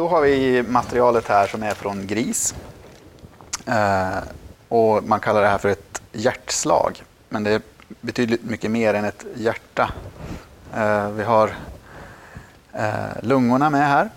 då 0.00 0.08
har 0.08 0.20
vi 0.20 0.62
materialet 0.62 1.28
här 1.28 1.46
som 1.46 1.62
är 1.62 1.74
från 1.74 2.06
gris. 2.06 2.54
Eh, 3.66 4.18
och 4.68 5.04
man 5.04 5.20
kallar 5.20 5.42
det 5.42 5.48
här 5.48 5.58
för 5.58 5.68
ett 5.68 6.02
hjärtslag. 6.12 7.02
Men 7.28 7.44
det 7.44 7.50
är 7.50 7.62
betydligt 8.00 8.44
mycket 8.44 8.70
mer 8.70 8.94
än 8.94 9.04
ett 9.04 9.24
hjärta. 9.34 9.92
Eh, 10.76 11.10
vi 11.10 11.22
har 11.22 11.54
eh, 12.72 13.22
lungorna 13.22 13.70
med 13.70 13.88
här. 13.88 14.10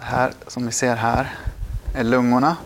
Här 0.00 0.32
som 0.46 0.66
vi 0.66 0.72
ser 0.72 0.96
här 0.96 1.34
är 1.94 2.04
lungorna. 2.04 2.56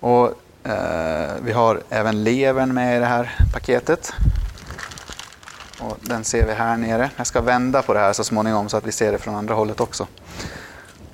Och 0.00 0.26
eh, 0.64 1.30
vi 1.42 1.52
har 1.52 1.82
även 1.88 2.24
levern 2.24 2.74
med 2.74 2.96
i 2.96 3.00
det 3.00 3.06
här 3.06 3.38
paketet. 3.52 4.12
Och 5.88 5.96
den 6.00 6.24
ser 6.24 6.46
vi 6.46 6.52
här 6.52 6.76
nere. 6.76 7.10
Jag 7.16 7.26
ska 7.26 7.40
vända 7.40 7.82
på 7.82 7.94
det 7.94 8.00
här 8.00 8.12
så 8.12 8.24
småningom 8.24 8.68
så 8.68 8.76
att 8.76 8.86
vi 8.86 8.92
ser 8.92 9.12
det 9.12 9.18
från 9.18 9.34
andra 9.34 9.54
hållet 9.54 9.80
också. 9.80 10.06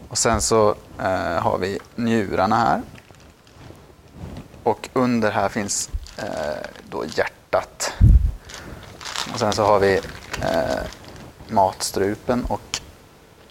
Och 0.09 0.19
sen 0.19 0.41
så 0.41 0.75
eh, 0.99 1.43
har 1.43 1.59
vi 1.59 1.79
njurarna 1.95 2.57
här. 2.57 2.83
Och 4.63 4.89
under 4.93 5.31
här 5.31 5.49
finns 5.49 5.91
eh, 6.17 6.25
då 6.91 7.05
hjärtat. 7.05 7.93
Och 9.33 9.39
sen 9.39 9.53
så 9.53 9.65
har 9.65 9.79
vi 9.79 10.01
eh, 10.43 10.83
matstrupen 11.49 12.45
och 12.45 12.81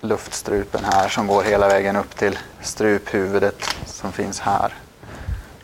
luftstrupen 0.01 0.83
här 0.83 1.09
som 1.09 1.27
går 1.27 1.43
hela 1.43 1.67
vägen 1.67 1.95
upp 1.95 2.17
till 2.17 2.39
struphuvudet 2.61 3.75
som 3.85 4.11
finns 4.11 4.39
här. 4.39 4.73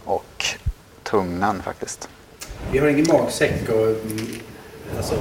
Och 0.03 0.45
tungan 1.03 1.61
faktiskt. 1.61 2.09
Vi 2.71 2.79
har 2.79 2.87
ingen 2.87 3.07
magsäck 3.07 3.69
och 3.69 3.87
mm, 3.87 4.39
alltså, 4.97 5.15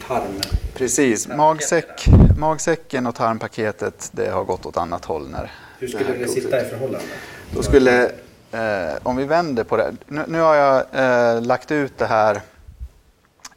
eh, 0.00 0.08
tarm. 0.08 0.40
Precis, 0.74 1.28
Magsäck, 1.28 2.06
magsäcken 2.38 3.06
och 3.06 3.14
tarmpaketet 3.14 4.10
det 4.12 4.30
har 4.30 4.44
gått 4.44 4.66
åt 4.66 4.76
annat 4.76 5.04
håll. 5.04 5.28
När 5.28 5.52
Hur 5.78 5.86
det 5.86 5.92
skulle 5.92 6.12
det 6.12 6.18
togs 6.24 6.34
sitta 6.34 6.60
ut. 6.60 6.66
i 6.66 6.70
förhållande? 6.70 7.06
Då 7.54 7.62
skulle, 7.62 8.04
eh, 8.52 8.94
om 9.02 9.16
vi 9.16 9.24
vänder 9.24 9.64
på 9.64 9.76
det. 9.76 9.92
Nu, 10.06 10.24
nu 10.28 10.40
har 10.40 10.54
jag 10.54 10.84
eh, 10.92 11.42
lagt 11.42 11.70
ut 11.70 11.98
det 11.98 12.06
här 12.06 12.40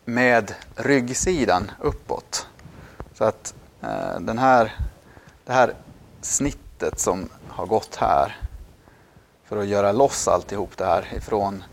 med 0.05 0.53
ryggsidan 0.75 1.71
uppåt. 1.81 2.47
Så 3.13 3.23
att 3.23 3.53
eh, 3.83 4.19
den 4.19 4.37
här, 4.37 4.75
det 5.45 5.53
här 5.53 5.73
snittet 6.21 6.99
som 6.99 7.29
har 7.47 7.65
gått 7.65 7.95
här 7.95 8.37
för 9.45 9.57
att 9.57 9.67
göra 9.67 9.91
loss 9.91 10.27
alltihop 10.27 10.77
det 10.77 10.85
här 10.85 11.07
ifrån 11.17 11.63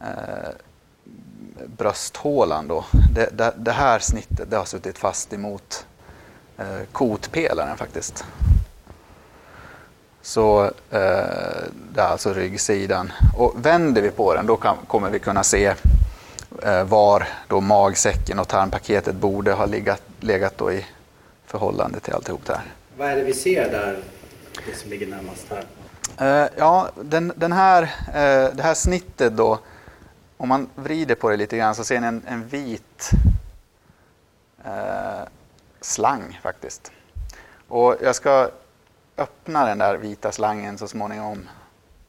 eh, 0.00 0.50
brösthålan 1.66 2.68
då. 2.68 2.84
Det, 3.14 3.38
det, 3.38 3.52
det 3.56 3.72
här 3.72 3.98
snittet 3.98 4.50
det 4.50 4.56
har 4.56 4.64
suttit 4.64 4.98
fast 4.98 5.32
emot 5.32 5.86
eh, 6.58 6.80
kotpelaren 6.92 7.76
faktiskt. 7.76 8.24
Så 10.22 10.64
eh, 10.64 10.70
det 11.92 12.00
är 12.00 12.08
alltså 12.08 12.32
ryggsidan. 12.32 13.12
Och 13.36 13.54
vänder 13.66 14.02
vi 14.02 14.10
på 14.10 14.34
den 14.34 14.46
då 14.46 14.56
kan, 14.56 14.76
kommer 14.86 15.10
vi 15.10 15.18
kunna 15.18 15.44
se 15.44 15.74
eh, 16.62 16.84
var 16.84 17.28
då 17.48 17.60
magsäcken 17.60 18.38
och 18.38 18.48
tarmpaketet 18.48 19.14
borde 19.14 19.52
ha 19.52 19.66
legat, 19.66 20.02
legat 20.20 20.58
då 20.58 20.72
i 20.72 20.86
förhållande 21.46 22.00
till 22.00 22.14
alltihop 22.14 22.46
det 22.46 22.52
här. 22.52 22.64
Vad 22.98 23.08
är 23.08 23.16
det 23.16 23.22
vi 23.22 23.32
ser 23.32 23.70
där, 23.70 23.98
det 24.66 24.76
som 24.76 24.90
ligger 24.90 25.06
närmast 25.06 25.46
här? 25.50 25.64
Eh, 26.18 26.48
ja, 26.56 26.88
den, 27.02 27.32
den 27.36 27.52
här, 27.52 27.82
eh, 28.08 28.54
det 28.54 28.62
här 28.62 28.74
snittet 28.74 29.36
då, 29.36 29.58
om 30.36 30.48
man 30.48 30.70
vrider 30.74 31.14
på 31.14 31.30
det 31.30 31.36
lite 31.36 31.56
grann 31.56 31.74
så 31.74 31.84
ser 31.84 32.00
ni 32.00 32.06
en, 32.06 32.22
en 32.26 32.46
vit 32.46 33.10
eh, 34.64 35.28
slang 35.80 36.40
faktiskt. 36.42 36.92
Och 37.68 37.96
jag 38.02 38.14
ska 38.14 38.50
öppna 39.16 39.66
den 39.66 39.78
där 39.78 39.96
vita 39.96 40.32
slangen 40.32 40.78
så 40.78 40.88
småningom 40.88 41.48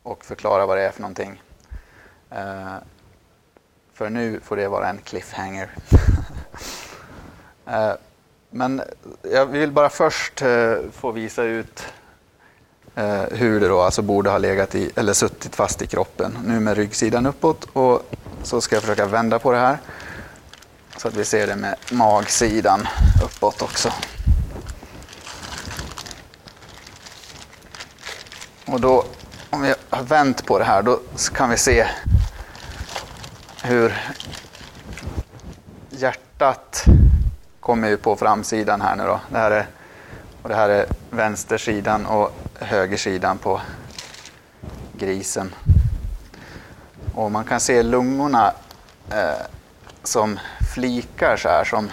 och 0.03 0.25
förklara 0.25 0.65
vad 0.65 0.77
det 0.77 0.83
är 0.83 0.91
för 0.91 1.01
någonting. 1.01 1.41
Eh, 2.29 2.75
för 3.93 4.09
nu 4.09 4.39
får 4.39 4.55
det 4.55 4.67
vara 4.67 4.89
en 4.89 4.97
cliffhanger. 4.97 5.69
eh, 7.65 7.93
men 8.49 8.81
jag 9.21 9.45
vill 9.45 9.71
bara 9.71 9.89
först 9.89 10.41
eh, 10.41 10.77
få 10.91 11.11
visa 11.11 11.43
ut 11.43 11.93
Eh, 12.97 13.23
hur 13.31 13.59
det 13.59 13.67
då 13.67 13.81
alltså 13.81 14.01
borde 14.01 14.29
ha 14.29 14.37
legat 14.37 14.75
i, 14.75 14.91
eller 14.95 15.13
suttit 15.13 15.55
fast 15.55 15.81
i 15.81 15.87
kroppen. 15.87 16.37
Nu 16.45 16.59
med 16.59 16.77
ryggsidan 16.77 17.25
uppåt 17.25 17.67
och 17.73 18.01
så 18.43 18.61
ska 18.61 18.75
jag 18.75 18.83
försöka 18.83 19.05
vända 19.05 19.39
på 19.39 19.51
det 19.51 19.57
här. 19.57 19.77
Så 20.97 21.07
att 21.07 21.13
vi 21.13 21.25
ser 21.25 21.47
det 21.47 21.55
med 21.55 21.75
magsidan 21.91 22.87
uppåt 23.23 23.61
också. 23.61 23.93
Och 28.65 28.81
då, 28.81 29.05
om 29.49 29.61
vi 29.61 29.73
har 29.89 30.03
vänt 30.03 30.45
på 30.45 30.59
det 30.59 30.65
här, 30.65 30.81
då 30.81 30.99
kan 31.33 31.49
vi 31.49 31.57
se 31.57 31.87
hur 33.63 33.93
hjärtat 35.89 36.85
kommer 37.59 37.87
ju 37.89 37.97
på 37.97 38.15
framsidan 38.15 38.81
här 38.81 38.95
nu 38.95 39.03
då. 39.03 39.19
Det 39.29 39.37
här 39.37 39.51
är, 39.51 39.67
och 40.41 40.49
det 40.49 40.55
här 40.55 40.69
är 40.69 40.85
vänstersidan 41.09 42.05
och 42.05 42.46
högersidan 42.59 43.37
på 43.37 43.61
grisen. 44.97 45.55
Och 47.15 47.31
man 47.31 47.45
kan 47.45 47.59
se 47.59 47.83
lungorna 47.83 48.53
eh, 49.11 49.45
som 50.03 50.39
flikar 50.73 51.37
så 51.37 51.49
här 51.49 51.63
som 51.63 51.91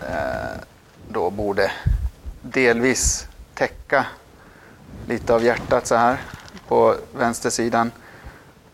eh, 0.00 0.60
då 1.08 1.30
borde 1.30 1.72
delvis 2.42 3.28
täcka 3.54 4.06
lite 5.06 5.34
av 5.34 5.44
hjärtat 5.44 5.86
så 5.86 5.94
här 5.94 6.20
på 6.68 6.96
vänstersidan 7.14 7.92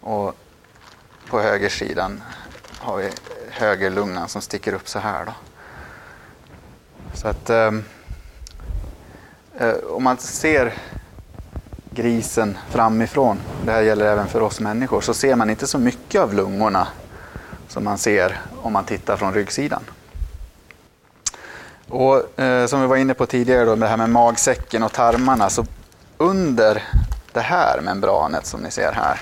och 0.01 0.35
på 1.31 1.41
högersidan 1.41 2.23
har 2.79 2.97
vi 2.97 3.11
högerlungan 3.51 4.29
som 4.29 4.43
sticker 4.43 4.73
upp 4.73 4.89
så 4.89 4.99
här 4.99 5.25
då. 5.25 5.33
Så 7.15 7.29
att 7.29 7.51
eh, 7.51 7.71
Eh, 9.59 9.75
om 9.91 10.03
man 10.03 10.19
ser 10.19 10.75
grisen 11.91 12.59
framifrån, 12.71 13.39
det 13.65 13.73
här 13.73 13.83
gäller 13.83 14.07
även 14.07 14.27
för 14.27 14.41
oss 14.41 14.61
människor, 14.61 15.01
så 15.01 15.15
ser 15.15 15.37
man 15.37 15.51
inte 15.51 15.67
så 15.67 15.79
mycket 15.79 16.21
av 16.21 16.35
lungorna 16.35 16.89
som 17.69 17.85
man 17.85 17.99
ser 17.99 18.41
om 18.63 18.73
man 18.73 18.85
tittar 18.85 19.17
från 19.17 19.35
ryggsidan. 19.35 19.83
Och 21.89 22.41
eh, 22.41 22.67
som 22.67 22.81
vi 22.81 22.87
var 22.87 22.97
inne 22.97 23.15
på 23.15 23.27
tidigare, 23.27 23.65
då, 23.65 23.71
med 23.77 23.87
det 23.87 23.91
här 23.91 23.97
med 23.97 24.11
magsäcken 24.11 24.83
och 24.83 24.93
tarmarna, 24.93 25.51
så 25.51 25.67
under 26.17 26.83
det 27.33 27.41
här 27.41 27.81
membranet 27.81 28.47
som 28.47 28.61
ni 28.61 28.71
ser 28.71 28.93
här 28.93 29.21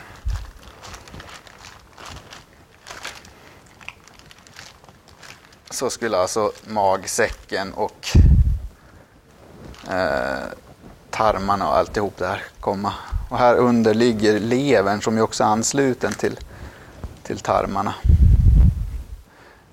så 5.70 5.90
skulle 5.90 6.18
alltså 6.18 6.52
magsäcken 6.66 7.72
och 7.72 8.16
eh, 9.90 10.48
tarmarna 11.10 11.68
och 11.68 11.76
alltihop 11.76 12.16
det 12.16 12.26
här 12.26 12.42
komma. 12.60 12.92
Och 13.28 13.38
här 13.38 13.56
under 13.56 13.94
ligger 13.94 14.40
levern 14.40 15.02
som 15.02 15.16
ju 15.16 15.22
också 15.22 15.44
är 15.44 15.48
ansluten 15.48 16.12
till, 16.12 16.38
till 17.22 17.38
tarmarna. 17.38 17.94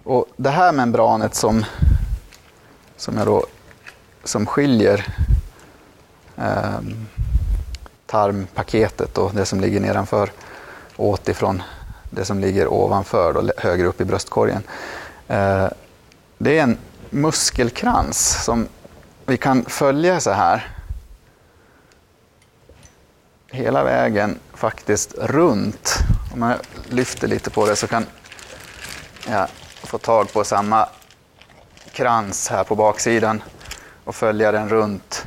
Och 0.03 0.25
det 0.37 0.49
här 0.49 0.71
membranet 0.71 1.35
som, 1.35 1.65
som, 2.97 3.17
jag 3.17 3.27
då, 3.27 3.45
som 4.23 4.45
skiljer 4.45 5.15
eh, 6.37 6.79
tarmpaketet 8.05 9.17
och 9.17 9.31
det 9.33 9.45
som 9.45 9.61
ligger 9.61 9.79
nedanför 9.79 10.31
åt 10.97 11.29
ifrån 11.29 11.63
det 12.09 12.25
som 12.25 12.39
ligger 12.39 12.67
ovanför, 12.67 13.33
då, 13.33 13.51
högre 13.57 13.87
upp 13.87 14.01
i 14.01 14.05
bröstkorgen. 14.05 14.63
Eh, 15.27 15.67
det 16.37 16.59
är 16.59 16.63
en 16.63 16.77
muskelkrans 17.09 18.43
som 18.43 18.67
vi 19.31 19.37
kan 19.37 19.65
följa 19.65 20.19
så 20.19 20.31
här. 20.31 20.67
Hela 23.47 23.83
vägen 23.83 24.39
faktiskt 24.53 25.13
runt. 25.17 25.97
Om 26.33 26.41
jag 26.41 26.57
lyfter 26.89 27.27
lite 27.27 27.49
på 27.49 27.65
det 27.65 27.75
så 27.75 27.87
kan 27.87 28.05
jag 29.27 29.49
få 29.83 29.97
tag 29.97 30.33
på 30.33 30.43
samma 30.43 30.89
krans 31.91 32.49
här 32.49 32.63
på 32.63 32.75
baksidan 32.75 33.43
och 34.03 34.15
följa 34.15 34.51
den 34.51 34.69
runt 34.69 35.25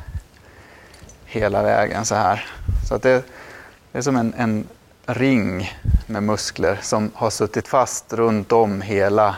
hela 1.25 1.63
vägen 1.63 2.05
så 2.05 2.15
här. 2.15 2.45
Så 2.87 2.95
att 2.95 3.01
det, 3.01 3.23
det 3.91 3.97
är 3.97 4.01
som 4.01 4.15
en, 4.15 4.33
en 4.37 4.67
ring 5.05 5.73
med 6.05 6.23
muskler 6.23 6.79
som 6.81 7.11
har 7.15 7.29
suttit 7.29 7.67
fast 7.67 8.13
runt 8.13 8.51
om 8.51 8.81
hela 8.81 9.35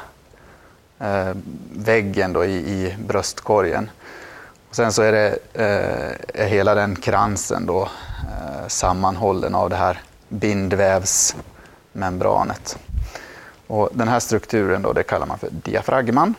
eh, 1.00 1.34
väggen 1.74 2.34
då 2.34 2.46
i, 2.46 2.56
i 2.56 2.98
bröstkorgen. 3.08 3.90
Och 4.70 4.76
sen 4.76 4.94
så 4.94 5.02
är, 5.02 5.12
det, 5.12 5.38
eh, 5.54 6.12
är 6.44 6.48
hela 6.48 6.76
den 6.76 6.96
kransen 6.96 7.66
då 7.66 7.82
eh, 7.82 8.68
sammanhållen 8.68 9.56
av 9.56 9.70
det 9.70 9.76
här 9.76 10.02
bindvävsmembranet. 10.30 12.78
Och 13.68 13.90
den 13.94 14.08
här 14.08 14.20
strukturen 14.20 14.82
då, 14.82 14.94
det 14.94 15.04
kallar 15.04 15.26
man 15.26 15.40
för 15.40 15.50
diafragman. 15.52 16.34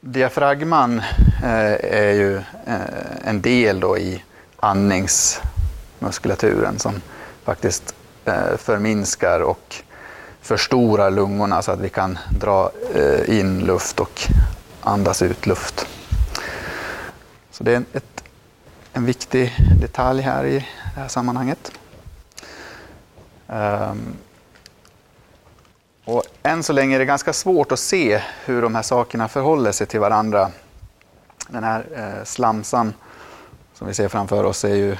Diafragman 0.00 0.98
eh, 1.42 1.74
är 1.82 2.12
ju 2.12 2.36
eh, 2.66 2.80
en 3.24 3.40
del 3.40 3.80
då 3.80 3.98
i 3.98 4.24
andningsmuskulaturen 4.56 6.78
som 6.78 7.00
faktiskt 7.44 7.94
eh, 8.24 8.56
förminskar 8.56 9.40
och 9.40 9.74
förstorar 10.40 11.10
lungorna 11.10 11.62
så 11.62 11.72
att 11.72 11.80
vi 11.80 11.88
kan 11.88 12.18
dra 12.40 12.70
eh, 12.94 13.38
in 13.38 13.60
luft 13.60 14.00
och 14.00 14.22
andas 14.80 15.22
ut 15.22 15.46
luft. 15.46 15.86
Så 17.60 17.64
det 17.64 17.74
är 17.74 17.84
ett, 17.92 18.24
en 18.92 19.04
viktig 19.04 19.56
detalj 19.80 20.22
här 20.22 20.44
i 20.44 20.54
det 20.94 21.00
här 21.00 21.08
sammanhanget. 21.08 21.72
Um, 23.46 24.16
och 26.04 26.22
än 26.42 26.62
så 26.62 26.72
länge 26.72 26.94
är 26.94 26.98
det 26.98 27.04
ganska 27.04 27.32
svårt 27.32 27.72
att 27.72 27.78
se 27.78 28.22
hur 28.44 28.62
de 28.62 28.74
här 28.74 28.82
sakerna 28.82 29.28
förhåller 29.28 29.72
sig 29.72 29.86
till 29.86 30.00
varandra. 30.00 30.50
Den 31.48 31.64
här 31.64 31.86
eh, 31.96 32.24
slamsan 32.24 32.94
som 33.74 33.86
vi 33.86 33.94
ser 33.94 34.08
framför 34.08 34.44
oss 34.44 34.64
är 34.64 34.74
ju 34.74 34.90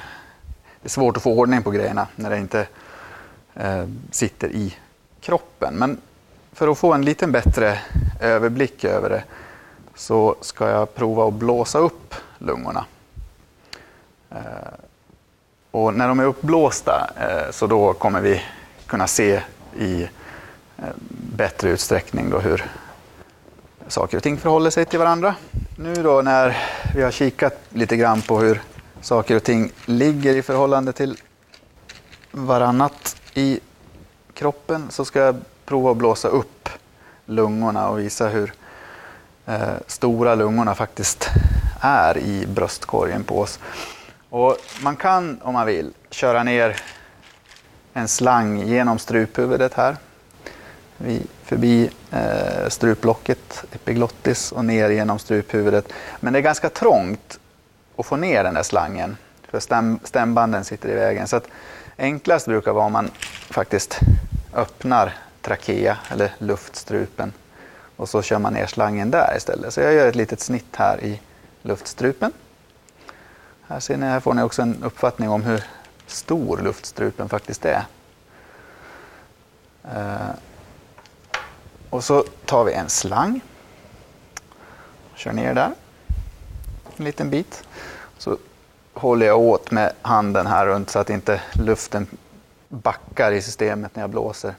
det 0.81 0.87
är 0.87 0.89
svårt 0.89 1.17
att 1.17 1.23
få 1.23 1.33
ordning 1.33 1.63
på 1.63 1.71
grejerna 1.71 2.07
när 2.15 2.29
det 2.29 2.37
inte 2.37 2.67
eh, 3.53 3.85
sitter 4.11 4.49
i 4.49 4.77
kroppen. 5.21 5.73
Men 5.73 6.01
för 6.51 6.67
att 6.67 6.77
få 6.77 6.93
en 6.93 7.05
lite 7.05 7.27
bättre 7.27 7.79
överblick 8.19 8.83
över 8.83 9.09
det 9.09 9.23
så 9.95 10.35
ska 10.41 10.69
jag 10.69 10.95
prova 10.95 11.27
att 11.27 11.33
blåsa 11.33 11.79
upp 11.79 12.15
lungorna. 12.37 12.85
Eh, 14.29 14.37
och 15.71 15.93
när 15.93 16.07
de 16.07 16.19
är 16.19 16.25
uppblåsta 16.25 17.09
eh, 17.19 17.51
så 17.51 17.67
då 17.67 17.93
kommer 17.93 18.21
vi 18.21 18.41
kunna 18.85 19.07
se 19.07 19.41
i 19.77 20.03
eh, 20.77 20.85
bättre 21.35 21.69
utsträckning 21.69 22.29
då 22.29 22.39
hur 22.39 22.65
saker 23.87 24.17
och 24.17 24.23
ting 24.23 24.37
förhåller 24.37 24.69
sig 24.69 24.85
till 24.85 24.99
varandra. 24.99 25.35
Nu 25.75 25.93
då 25.93 26.21
när 26.21 26.57
vi 26.95 27.01
har 27.01 27.11
kikat 27.11 27.59
lite 27.69 27.97
grann 27.97 28.21
på 28.21 28.39
hur 28.39 28.61
saker 29.01 29.35
och 29.35 29.43
ting 29.43 29.71
ligger 29.85 30.35
i 30.35 30.41
förhållande 30.41 30.93
till 30.93 31.17
varannat 32.31 33.15
i 33.33 33.59
kroppen 34.33 34.87
så 34.89 35.05
ska 35.05 35.19
jag 35.19 35.35
prova 35.65 35.91
att 35.91 35.97
blåsa 35.97 36.27
upp 36.27 36.69
lungorna 37.25 37.89
och 37.89 37.99
visa 37.99 38.27
hur 38.27 38.53
eh, 39.45 39.73
stora 39.87 40.35
lungorna 40.35 40.75
faktiskt 40.75 41.29
är 41.81 42.17
i 42.17 42.45
bröstkorgen 42.47 43.23
på 43.23 43.39
oss. 43.39 43.59
Och 44.29 44.57
man 44.81 44.95
kan, 44.95 45.41
om 45.41 45.53
man 45.53 45.65
vill, 45.65 45.93
köra 46.09 46.43
ner 46.43 46.75
en 47.93 48.07
slang 48.07 48.67
genom 48.67 48.99
struphuvudet 48.99 49.73
här 49.73 49.95
förbi 51.43 51.89
eh, 52.11 52.69
struplocket, 52.69 53.65
epiglottis 53.71 54.51
och 54.51 54.65
ner 54.65 54.89
genom 54.89 55.19
struphuvudet. 55.19 55.93
Men 56.19 56.33
det 56.33 56.39
är 56.39 56.43
ganska 56.43 56.69
trångt 56.69 57.39
att 57.97 58.05
få 58.05 58.15
ner 58.15 58.43
den 58.43 58.53
där 58.53 58.63
slangen 58.63 59.17
för 59.47 59.59
stäm, 59.59 59.99
stämbanden 60.03 60.63
sitter 60.63 60.89
i 60.89 60.95
vägen. 60.95 61.27
Så 61.27 61.35
att 61.35 61.47
enklast 61.97 62.45
brukar 62.45 62.71
vara 62.71 62.85
om 62.85 62.91
man 62.91 63.11
faktiskt 63.49 63.99
öppnar 64.53 65.13
trakea 65.41 65.97
eller 66.11 66.31
luftstrupen 66.37 67.33
och 68.01 68.09
så 68.09 68.21
kör 68.21 68.39
man 68.39 68.53
ner 68.53 68.65
slangen 68.65 69.11
där 69.11 69.37
istället. 69.37 69.73
Så 69.73 69.81
jag 69.81 69.93
gör 69.93 70.07
ett 70.07 70.15
litet 70.15 70.39
snitt 70.39 70.75
här 70.75 71.03
i 71.03 71.21
luftstrupen. 71.61 72.31
Här, 73.61 73.79
ser 73.79 73.97
ni, 73.97 74.05
här 74.05 74.19
får 74.19 74.33
ni 74.33 74.41
också 74.41 74.61
en 74.61 74.83
uppfattning 74.83 75.29
om 75.29 75.43
hur 75.43 75.63
stor 76.07 76.57
luftstrupen 76.57 77.29
faktiskt 77.29 77.65
är. 77.65 77.85
Eh, 79.83 80.29
och 81.89 82.03
så 82.03 82.23
tar 82.45 82.63
vi 82.63 82.73
en 82.73 82.89
slang. 82.89 83.41
Kör 85.15 85.33
ner 85.33 85.53
där. 85.53 85.71
En 86.97 87.05
liten 87.05 87.29
bit. 87.29 87.63
Så 88.17 88.37
håller 88.93 89.25
jag 89.25 89.39
åt 89.39 89.71
med 89.71 89.93
handen 90.01 90.47
här 90.47 90.65
runt 90.65 90.89
så 90.89 90.99
att 90.99 91.09
inte 91.09 91.41
luften 91.53 92.07
backar 92.67 93.31
i 93.31 93.41
systemet 93.41 93.95
när 93.95 94.03
jag 94.03 94.09
blåser. 94.09 94.55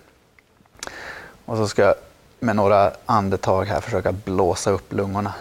Och 1.44 1.56
så 1.56 1.68
ska 1.68 1.82
jag 1.82 1.94
med 2.42 2.56
några 2.56 2.92
andetag 3.06 3.64
här 3.64 3.80
försöka 3.80 4.12
blåsa 4.12 4.70
upp 4.70 4.92
lungorna. 4.92 5.34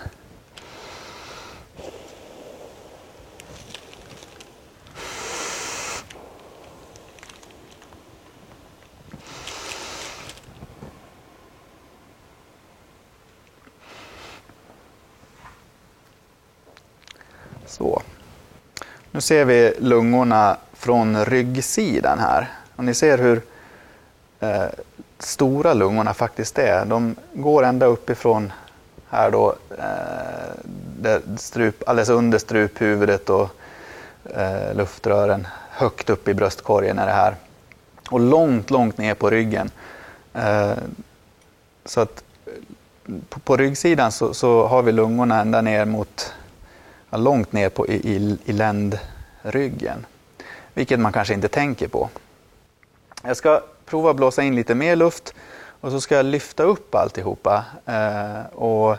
Så. 17.65 18.01
Nu 19.11 19.21
ser 19.21 19.45
vi 19.45 19.73
lungorna 19.79 20.57
från 20.73 21.25
ryggsidan 21.25 22.19
här. 22.19 22.49
Och 22.75 22.83
ni 22.83 22.93
ser 22.93 23.17
hur 23.17 23.41
eh, 24.39 24.65
stora 25.23 25.73
lungorna 25.73 26.13
faktiskt 26.13 26.57
är. 26.59 26.85
De 26.85 27.15
går 27.33 27.63
ända 27.63 27.85
uppifrån 27.85 28.53
här 29.09 29.31
då, 29.31 29.55
eh, 29.77 31.19
strup, 31.37 31.83
alldeles 31.87 32.09
under 32.09 32.37
struphuvudet 32.37 33.29
och 33.29 33.49
eh, 34.35 34.75
luftrören. 34.75 35.47
Högt 35.69 36.09
upp 36.09 36.27
i 36.27 36.33
bröstkorgen 36.33 36.99
är 36.99 37.05
det 37.05 37.11
här. 37.11 37.35
Och 38.09 38.19
långt, 38.19 38.69
långt 38.69 38.97
ner 38.97 39.13
på 39.13 39.29
ryggen. 39.29 39.71
Eh, 40.33 40.73
så 41.85 42.01
att 42.01 42.23
på, 43.29 43.39
på 43.39 43.57
ryggsidan 43.57 44.11
så, 44.11 44.33
så, 44.33 44.67
har 44.67 44.81
vi 44.81 44.91
lungorna 44.91 45.41
ända 45.41 45.61
ner 45.61 45.85
mot 45.85 46.33
långt 47.09 47.53
ner 47.53 47.69
på, 47.69 47.87
i, 47.87 47.93
i, 47.93 48.37
i 48.45 48.53
ländryggen. 48.53 50.05
Vilket 50.73 50.99
man 50.99 51.13
kanske 51.13 51.33
inte 51.33 51.47
tänker 51.47 51.87
på. 51.87 52.09
Jag 53.23 53.37
ska 53.37 53.61
prova 53.91 54.09
att 54.09 54.15
blåsa 54.15 54.43
in 54.43 54.55
lite 54.55 54.75
mer 54.75 54.95
luft 54.95 55.33
och 55.81 55.91
så 55.91 56.01
ska 56.01 56.15
jag 56.15 56.25
lyfta 56.25 56.63
upp 56.63 56.95
alltihopa 56.95 57.65
eh, 57.85 58.45
och 58.55 58.97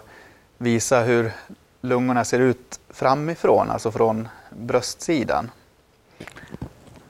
visa 0.59 1.01
hur 1.01 1.33
lungorna 1.81 2.25
ser 2.25 2.41
ut 2.41 2.81
framifrån, 2.91 3.71
alltså 3.71 3.93
från 3.93 4.29
bröstsidan. 4.51 5.51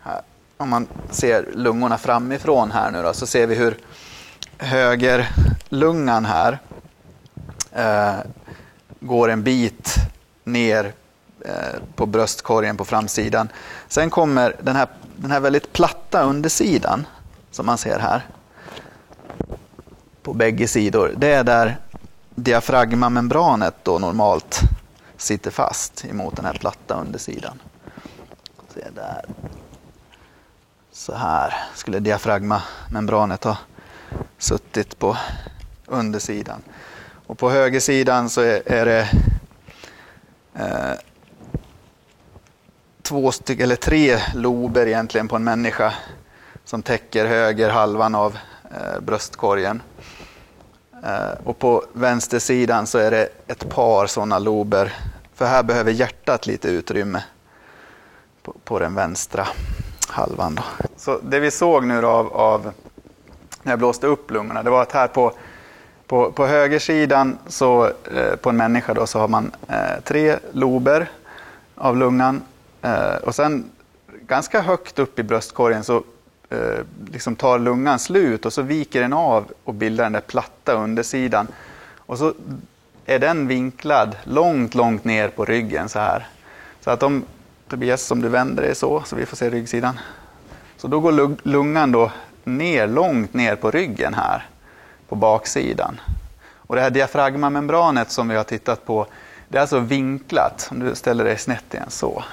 Här. 0.01 0.21
Om 0.57 0.69
man 0.69 0.87
ser 1.11 1.49
lungorna 1.55 1.99
framifrån 1.99 2.71
här 2.71 2.91
nu 2.91 3.03
då, 3.03 3.13
så 3.13 3.27
ser 3.27 3.47
vi 3.47 3.55
hur 3.55 3.79
högerlungan 4.59 6.25
här 6.25 6.59
eh, 7.73 8.15
går 9.01 9.31
en 9.31 9.43
bit 9.43 9.95
ner 10.45 10.93
eh, 11.45 11.81
på 11.95 12.07
bröstkorgen 12.07 12.77
på 12.77 12.85
framsidan. 12.85 13.49
Sen 13.89 14.11
kommer 14.11 14.57
den 14.63 14.77
här, 14.77 14.89
den 15.17 15.31
här 15.31 15.41
väldigt 15.41 15.73
platta 15.73 16.23
undersidan 16.23 17.07
som 17.53 17.67
man 17.67 17.79
ser 17.79 17.99
här 17.99 18.27
på 20.23 20.33
bägge 20.33 20.69
sidor. 20.69 21.15
Det 21.17 21.33
är 21.33 21.45
där 21.45 21.77
diafragmamembranet 22.35 23.75
då 23.83 23.99
normalt 23.99 24.61
sitter 25.17 25.51
fast 25.51 26.05
emot 26.05 26.37
den 26.37 26.45
här 26.45 26.53
platta 26.53 26.95
undersidan. 26.95 27.61
Se 28.75 28.91
där. 28.95 29.25
Så 30.93 31.15
här 31.15 31.55
skulle 31.75 31.99
diafragmamembranet 32.01 33.45
ha 33.45 33.57
suttit 34.39 34.99
på 34.99 35.17
undersidan. 35.87 36.63
Och 37.27 37.39
på 37.39 37.51
högersidan 37.51 38.31
så 38.31 38.41
är 38.67 38.87
det 38.87 39.09
eh, 40.55 40.99
två 43.03 43.33
stycken, 43.33 43.65
eller 43.65 43.77
tre 43.77 44.19
lober 44.35 44.87
egentligen 44.87 45.29
på 45.29 45.37
en 45.37 45.45
människa 45.45 45.95
som 46.73 46.83
täcker 46.83 47.27
höger 47.27 47.71
halvan 47.71 48.15
av 48.15 48.39
eh, 48.71 49.01
bröstkorgen. 49.01 49.83
Eh, 51.05 51.31
och 51.45 51.59
på 51.59 51.85
vänstersidan 51.93 52.87
så 52.87 52.99
är 52.99 53.11
det 53.11 53.29
ett 53.47 53.69
par 53.69 54.07
sådana 54.07 54.39
lober. 54.39 54.93
För 55.35 55.47
här 55.47 55.63
behöver 55.63 55.93
hjärtat 55.93 56.47
lite 56.47 56.69
utrymme 56.69 57.25
på, 58.43 58.55
på 58.65 58.79
den 58.79 58.95
vänstra 58.95 59.49
halvan. 60.09 60.55
Då. 60.55 60.63
Så 60.97 61.19
det 61.23 61.41
vi 61.41 61.51
såg 61.51 61.87
nu 61.87 62.07
av, 62.07 62.33
av, 62.33 62.73
när 63.63 63.73
jag 63.73 63.79
blåste 63.79 64.07
upp 64.07 64.31
lungorna, 64.31 64.63
det 64.63 64.71
var 64.71 64.83
att 64.83 64.93
här 64.93 65.09
på 65.09 65.33
på, 66.07 66.33
på 66.33 66.47
högersidan 66.47 67.39
så, 67.47 67.87
eh, 67.87 68.37
på 68.41 68.51
en 68.51 68.57
människa 68.57 68.95
då, 68.95 69.07
så 69.07 69.19
har 69.19 69.29
man 69.29 69.53
eh, 69.69 70.01
tre 70.05 70.39
lober 70.53 71.11
av 71.75 71.97
lungan 71.97 72.43
eh, 72.83 73.15
och 73.15 73.35
sen 73.35 73.71
ganska 74.27 74.61
högt 74.61 74.99
upp 74.99 75.19
i 75.19 75.23
bröstkorgen 75.23 75.85
så 75.85 76.03
eh, 76.53 76.85
liksom 77.13 77.37
tar 77.37 77.59
lungan 77.59 77.99
slut 77.99 78.47
och 78.47 78.53
så 78.53 78.63
viker 78.63 79.01
den 79.01 79.13
av 79.13 79.53
och 79.65 79.75
bildar 79.75 80.05
den 80.05 80.13
där 80.13 80.21
platta 80.21 80.73
undersidan. 80.73 81.47
Och 81.97 82.19
så 82.19 82.35
är 83.07 83.19
den 83.19 83.47
vinklad 83.47 84.17
långt, 84.25 84.75
långt 84.75 85.05
ner 85.05 85.29
på 85.29 85.45
ryggen 85.45 85.89
så 85.89 85.99
här. 85.99 86.27
Så 86.81 86.91
att 86.91 87.03
om 87.03 87.25
Tobias, 87.69 88.11
om 88.11 88.23
du 88.23 88.29
vänder 88.29 88.63
dig 88.63 88.75
så, 88.75 89.03
så 89.07 89.17
vi 89.17 89.27
får 89.27 89.37
se 89.37 89.51
ryggsidan. 89.51 89.99
Så 90.77 90.89
då 90.89 91.01
går 91.01 91.49
lungan 91.49 91.93
då 91.93 92.11
ner, 92.45 92.87
långt 92.87 93.35
ner 93.35 93.57
på 93.57 93.71
ryggen 93.71 94.15
här 94.15 94.47
på 95.09 95.15
baksidan. 95.15 96.01
Och 96.57 96.75
det 96.75 96.83
här 96.83 96.91
diafragmamembranet 96.91 98.11
som 98.11 98.29
vi 98.29 98.37
har 98.37 98.45
tittat 98.45 98.87
på, 98.87 99.07
det 99.49 99.59
är 99.59 99.61
alltså 99.61 99.79
vinklat. 99.79 100.69
Om 100.71 100.79
du 100.79 100.95
ställer 100.95 101.25
dig 101.25 101.39
snett 101.39 101.75
igen 101.75 101.91
så. 101.91 102.25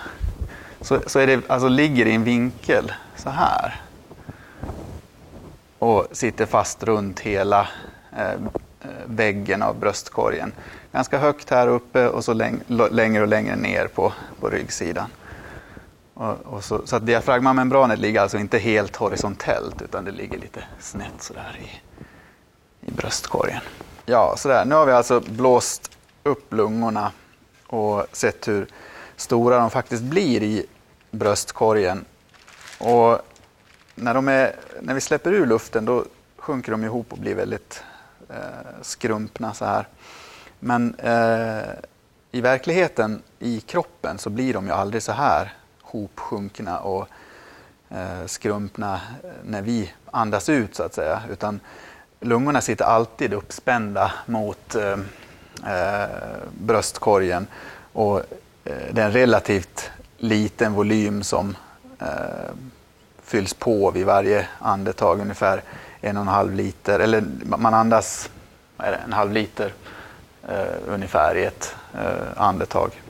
Så, 0.81 0.99
så 1.07 1.19
är 1.19 1.27
det, 1.27 1.49
alltså 1.49 1.67
ligger 1.67 2.05
i 2.05 2.15
en 2.15 2.23
vinkel 2.23 2.91
så 3.15 3.29
här. 3.29 3.81
Och 5.79 6.07
sitter 6.11 6.45
fast 6.45 6.83
runt 6.83 7.19
hela 7.19 7.67
eh, 8.17 8.39
väggen 9.05 9.61
av 9.61 9.79
bröstkorgen. 9.79 10.51
Ganska 10.91 11.17
högt 11.17 11.49
här 11.49 11.67
uppe 11.67 12.07
och 12.07 12.23
så 12.23 12.33
längre 12.33 13.21
och 13.21 13.27
längre 13.27 13.55
ner 13.55 13.87
på, 13.87 14.13
på 14.39 14.49
ryggsidan. 14.49 15.09
Och, 16.13 16.35
och 16.43 16.63
så, 16.63 16.87
så 16.87 16.95
att 16.95 17.05
diafragmamembranet 17.05 17.99
ligger 17.99 18.21
alltså 18.21 18.37
inte 18.37 18.57
helt 18.57 18.95
horisontellt 18.95 19.81
utan 19.81 20.05
det 20.05 20.11
ligger 20.11 20.37
lite 20.37 20.63
snett 20.79 21.21
sådär 21.23 21.59
i, 21.61 21.81
i 22.87 22.91
bröstkorgen. 22.91 23.61
Ja, 24.05 24.33
sådär. 24.37 24.65
Nu 24.65 24.75
har 24.75 24.85
vi 24.85 24.91
alltså 24.91 25.19
blåst 25.19 25.97
upp 26.23 26.53
lungorna 26.53 27.11
och 27.67 28.05
sett 28.11 28.47
hur 28.47 28.67
stora 29.15 29.57
de 29.57 29.69
faktiskt 29.69 30.03
blir 30.03 30.43
i 30.43 30.65
bröstkorgen. 31.11 32.05
Och 32.77 33.19
när, 33.99 34.13
de 34.13 34.27
är, 34.27 34.55
när 34.81 34.93
vi 34.93 35.01
släpper 35.01 35.31
ur 35.31 35.45
luften 35.45 35.85
då 35.85 36.05
sjunker 36.37 36.71
de 36.71 36.83
ihop 36.83 37.11
och 37.11 37.17
blir 37.17 37.35
väldigt 37.35 37.83
eh, 38.29 38.35
skrumpna 38.81 39.53
så 39.53 39.65
här. 39.65 39.87
Men 40.59 40.95
eh, 40.95 41.63
i 42.31 42.41
verkligheten, 42.41 43.21
i 43.39 43.59
kroppen, 43.59 44.17
så 44.17 44.29
blir 44.29 44.53
de 44.53 44.65
ju 44.65 44.71
aldrig 44.71 45.03
så 45.03 45.11
här 45.11 45.53
hopsjunkna 45.81 46.79
och 46.79 47.07
eh, 47.89 48.25
skrumpna 48.25 49.01
när 49.43 49.61
vi 49.61 49.93
andas 50.11 50.49
ut 50.49 50.75
så 50.75 50.83
att 50.83 50.93
säga. 50.93 51.21
Utan 51.31 51.59
lungorna 52.19 52.61
sitter 52.61 52.85
alltid 52.85 53.33
uppspända 53.33 54.11
mot 54.25 54.75
eh, 54.75 54.97
eh 55.67 56.09
bröstkorgen 56.51 57.47
och 57.93 58.17
eh, 58.65 58.93
det 58.93 59.01
är 59.01 59.05
en 59.05 59.11
relativt 59.11 59.91
liten 60.17 60.73
volym 60.73 61.23
som 61.23 61.55
eh, 61.99 62.51
fylls 63.29 63.53
på 63.53 63.91
vid 63.91 64.05
varje 64.05 64.47
andetag, 64.59 65.19
ungefär 65.19 65.63
en 66.01 66.17
och 66.17 66.21
en 66.21 66.27
halv 66.27 66.53
liter. 66.53 66.99
Eller 66.99 67.23
man 67.45 67.73
andas 67.73 68.29
det, 68.77 68.99
en 69.05 69.13
halv 69.13 69.31
liter 69.31 69.73
eh, 70.47 70.75
ungefär 70.87 71.37
i 71.37 71.45
ett 71.45 71.75
eh, 71.93 72.41
andetag. 72.43 73.01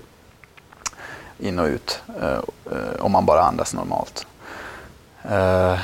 In 1.38 1.60
och 1.60 1.66
ut, 1.66 2.02
eh, 2.22 2.40
eh, 2.72 3.00
om 3.00 3.12
man 3.12 3.26
bara 3.26 3.42
andas 3.42 3.74
normalt. 3.74 4.28
Eh, 5.24 5.80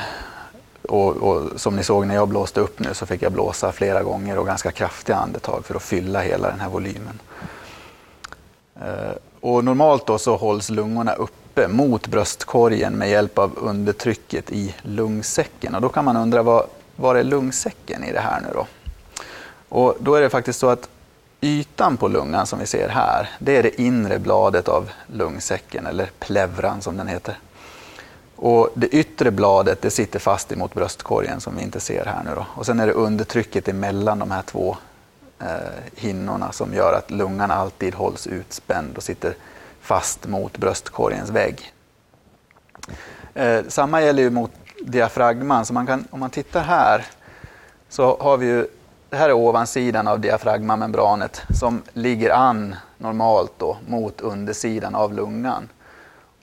och, 0.81 1.15
och, 1.15 1.61
som 1.61 1.75
ni 1.75 1.83
såg 1.83 2.07
när 2.07 2.15
jag 2.15 2.27
blåste 2.27 2.59
upp 2.59 2.79
nu 2.79 2.93
så 2.93 3.05
fick 3.05 3.21
jag 3.21 3.31
blåsa 3.31 3.71
flera 3.71 4.03
gånger 4.03 4.37
och 4.37 4.45
ganska 4.45 4.71
kraftiga 4.71 5.15
andetag 5.15 5.65
för 5.65 5.75
att 5.75 5.83
fylla 5.83 6.21
hela 6.21 6.49
den 6.49 6.59
här 6.59 6.69
volymen. 6.69 7.19
Eh, 8.81 9.15
och 9.41 9.63
normalt 9.63 10.07
då 10.07 10.17
så 10.17 10.35
hålls 10.35 10.69
lungorna 10.69 11.13
uppe 11.55 11.67
mot 11.67 12.07
bröstkorgen 12.07 12.97
med 12.97 13.09
hjälp 13.09 13.37
av 13.39 13.57
undertrycket 13.57 14.51
i 14.51 14.75
lungsäcken. 14.81 15.75
Och 15.75 15.81
då 15.81 15.89
kan 15.89 16.05
man 16.05 16.17
undra 16.17 16.43
vad, 16.43 16.65
var 16.95 17.15
är 17.15 17.23
lungsäcken 17.23 18.03
i 18.03 18.11
det 18.11 18.19
här 18.19 18.41
nu 18.41 18.47
då? 18.53 18.67
Och 19.69 19.95
då 19.99 20.15
är 20.15 20.21
det 20.21 20.29
faktiskt 20.29 20.59
så 20.59 20.69
att 20.69 20.89
ytan 21.41 21.97
på 21.97 22.07
lungan 22.07 22.47
som 22.47 22.59
vi 22.59 22.65
ser 22.65 22.89
här, 22.89 23.29
det 23.39 23.57
är 23.57 23.63
det 23.63 23.81
inre 23.81 24.19
bladet 24.19 24.67
av 24.67 24.89
lungsäcken, 25.07 25.85
eller 25.85 26.09
plevran 26.19 26.81
som 26.81 26.97
den 26.97 27.07
heter. 27.07 27.37
Och 28.35 28.69
det 28.73 28.87
yttre 28.87 29.31
bladet 29.31 29.81
det 29.81 29.91
sitter 29.91 30.19
fast 30.19 30.51
emot 30.51 30.73
bröstkorgen 30.73 31.41
som 31.41 31.55
vi 31.55 31.63
inte 31.63 31.79
ser 31.79 32.05
här 32.05 32.23
nu 32.23 32.31
då. 32.35 32.45
Och 32.55 32.65
sen 32.65 32.79
är 32.79 32.87
det 32.87 32.93
undertrycket 32.93 33.67
emellan 33.67 34.19
de 34.19 34.31
här 34.31 34.41
två 34.41 34.77
eh, 35.39 35.47
hinnorna 35.95 36.51
som 36.51 36.73
gör 36.73 36.93
att 36.93 37.11
lungan 37.11 37.51
alltid 37.51 37.93
hålls 37.93 38.27
utspänd 38.27 38.97
och 38.97 39.03
sitter 39.03 39.35
fast 39.85 40.27
mot 40.27 40.57
bröstkorgens 40.57 41.29
vägg. 41.29 41.73
Eh, 43.33 43.63
samma 43.67 44.01
gäller 44.01 44.23
ju 44.23 44.29
mot 44.29 44.51
diafragman. 44.81 45.65
Så 45.65 45.73
man 45.73 45.87
kan, 45.87 46.07
om 46.11 46.19
man 46.19 46.29
tittar 46.29 46.63
här 46.63 47.05
så 47.89 48.17
har 48.19 48.37
vi 48.37 48.45
ju, 48.45 48.67
det 49.09 49.17
här 49.17 49.29
är 49.29 49.33
ovansidan 49.33 50.07
av 50.07 50.19
diafragmamembranet 50.19 51.41
som 51.59 51.81
ligger 51.93 52.29
an 52.29 52.75
normalt 52.97 53.51
då 53.57 53.77
mot 53.87 54.21
undersidan 54.21 54.95
av 54.95 55.13
lungan. 55.13 55.69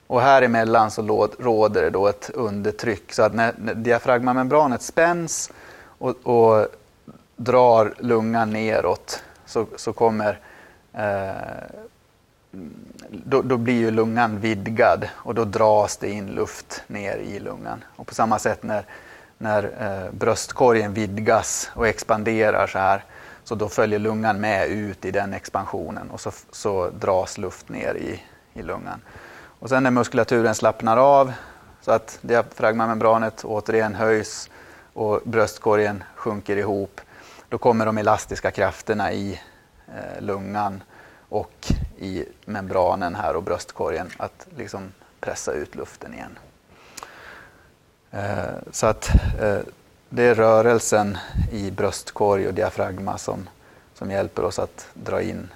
Och 0.07 0.21
här 0.21 0.41
emellan 0.41 0.91
så 0.91 1.27
råder 1.39 1.81
det 1.81 1.89
då 1.89 2.07
ett 2.07 2.29
undertryck 2.33 3.13
så 3.13 3.23
att 3.23 3.33
när, 3.33 3.53
när 3.57 3.73
diafragmamembranet 3.73 4.81
spänns 4.81 5.51
och, 5.97 6.15
och, 6.23 6.67
drar 7.35 7.93
lungan 7.99 8.49
neråt 8.49 9.23
så, 9.45 9.65
så 9.75 9.93
kommer 9.93 10.39
eh, 10.93 11.83
då, 13.09 13.41
då, 13.41 13.57
blir 13.57 13.73
ju 13.73 13.91
lungan 13.91 14.39
vidgad 14.39 15.09
och 15.13 15.35
då 15.35 15.45
dras 15.45 15.97
det 15.97 16.09
in 16.09 16.27
luft 16.27 16.83
ner 16.87 17.17
i 17.17 17.39
lungan. 17.39 17.83
Och 17.95 18.07
på 18.07 18.15
samma 18.15 18.39
sätt 18.39 18.63
när, 18.63 18.85
när 19.37 19.63
eh, 19.63 20.13
bröstkorgen 20.13 20.93
vidgas 20.93 21.71
och 21.73 21.87
expanderar 21.87 22.67
så 22.67 22.79
här 22.79 23.03
så 23.43 23.55
då 23.55 23.69
följer 23.69 23.99
lungan 23.99 24.41
med 24.41 24.67
ut 24.67 25.05
i 25.05 25.11
den 25.11 25.33
expansionen 25.33 26.09
och 26.09 26.19
så, 26.19 26.31
så 26.51 26.89
dras 26.89 27.37
luft 27.37 27.69
ner 27.69 27.95
i, 27.95 28.23
i 28.59 28.63
lungan. 28.63 29.01
Och 29.59 29.69
sen 29.69 29.83
när 29.83 29.91
muskulaturen 29.91 30.55
slappnar 30.55 30.97
av 30.97 31.33
så 31.81 31.91
att 31.91 32.19
diafragmamembranet 32.21 33.43
återigen 33.43 33.95
höjs 33.95 34.49
och 34.93 35.21
bröstkorgen 35.23 36.03
sjunker 36.15 36.57
ihop, 36.57 37.01
då 37.49 37.57
kommer 37.57 37.85
de 37.85 37.97
elastiska 37.97 38.51
krafterna 38.51 39.13
i 39.13 39.39
eh, 39.87 40.21
lungan 40.21 40.83
och 41.33 41.73
i 41.97 42.25
membranen 42.45 43.15
här 43.15 43.35
och 43.35 43.43
bröstkorgen 43.43 44.09
att 44.17 44.47
liksom 44.57 44.91
pressa 45.19 45.51
ut 45.51 45.75
luften 45.75 46.13
igen. 46.13 46.37
Eh, 48.11 48.55
så 48.71 48.85
att 48.87 49.09
eh, 49.39 49.59
det 50.09 50.23
är 50.23 50.35
rörelsen 50.35 51.17
i 51.51 51.71
bröstkorg 51.71 52.47
och 52.47 52.53
diafragma 52.53 53.17
som, 53.17 53.49
som 53.93 54.11
hjälper 54.11 54.43
oss 54.43 54.59
att 54.59 54.87
dra 54.93 55.21
in 55.21 55.49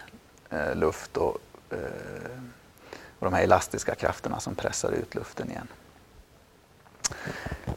eh, 0.49 0.75
luft 0.75 1.17
och, 1.17 1.37
eh, 1.69 1.77
och 3.19 3.25
de 3.25 3.33
här 3.33 3.43
elastiska 3.43 3.95
krafterna 3.95 4.39
som 4.39 4.55
pressar 4.55 4.91
ut 4.91 5.15
luften 5.15 5.51
igen. 5.51 5.67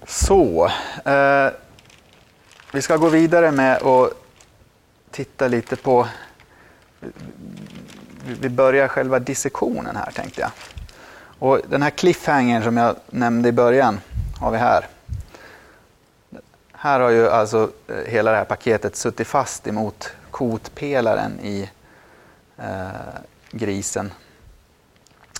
Så, 0.06 0.70
eh, 1.04 1.48
vi 2.72 2.82
ska 2.82 2.96
gå 2.96 3.08
vidare 3.08 3.50
med 3.50 3.82
att 3.82 4.12
titta 5.10 5.48
lite 5.48 5.76
på 5.76 6.08
vi 8.40 8.48
börjar 8.48 8.88
själva 8.88 9.18
dissektionen 9.18 9.96
här 9.96 10.10
tänkte 10.10 10.40
jag. 10.40 10.50
Och 11.38 11.60
den 11.68 11.82
här 11.82 11.90
cliffhangern 11.90 12.62
som 12.62 12.76
jag 12.76 12.96
nämnde 13.06 13.48
i 13.48 13.52
början 13.52 14.00
har 14.40 14.50
vi 14.50 14.58
här. 14.58 14.86
Här 16.72 17.00
har 17.00 17.10
ju 17.10 17.28
alltså 17.28 17.70
eh, 17.88 17.96
hela 18.06 18.30
det 18.30 18.36
här 18.36 18.44
paketet 18.44 18.96
suttit 18.96 19.26
fast 19.26 19.66
emot 19.66 20.12
kotpelaren 20.30 21.40
i 21.40 21.70
eh, 22.58 22.88
grisen. 23.50 24.12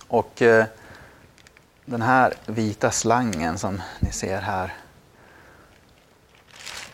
Och 0.09 0.43
eh, 0.43 0.64
den 1.85 2.02
här 2.02 2.35
vita 2.47 2.90
slangen 2.90 3.59
som 3.59 3.83
ni 4.00 4.12
ser 4.12 4.40
här 4.40 4.75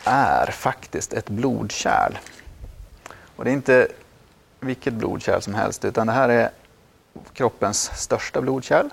är 0.03 0.51
faktiskt 0.51 1.13
ett 1.13 1.29
blodkärl. 1.29 2.17
Och 3.35 3.45
det 3.45 3.49
är 3.51 3.53
inte 3.53 3.87
vilket 4.67 4.93
blodkärl 4.93 5.41
som 5.41 5.53
helst 5.53 5.85
utan 5.85 6.07
det 6.07 6.13
här 6.13 6.29
är 6.29 6.49
kroppens 7.33 7.91
största 7.95 8.41
blodkärl. 8.41 8.89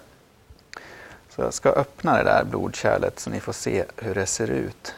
Så 1.28 1.42
jag 1.42 1.54
ska 1.54 1.68
öppna 1.68 2.16
det 2.16 2.24
där 2.24 2.44
blodkärlet 2.44 3.20
så 3.20 3.30
ni 3.30 3.40
får 3.40 3.52
se 3.52 3.84
hur 3.96 4.14
det 4.14 4.26
ser 4.26 4.50
ut 4.50 4.94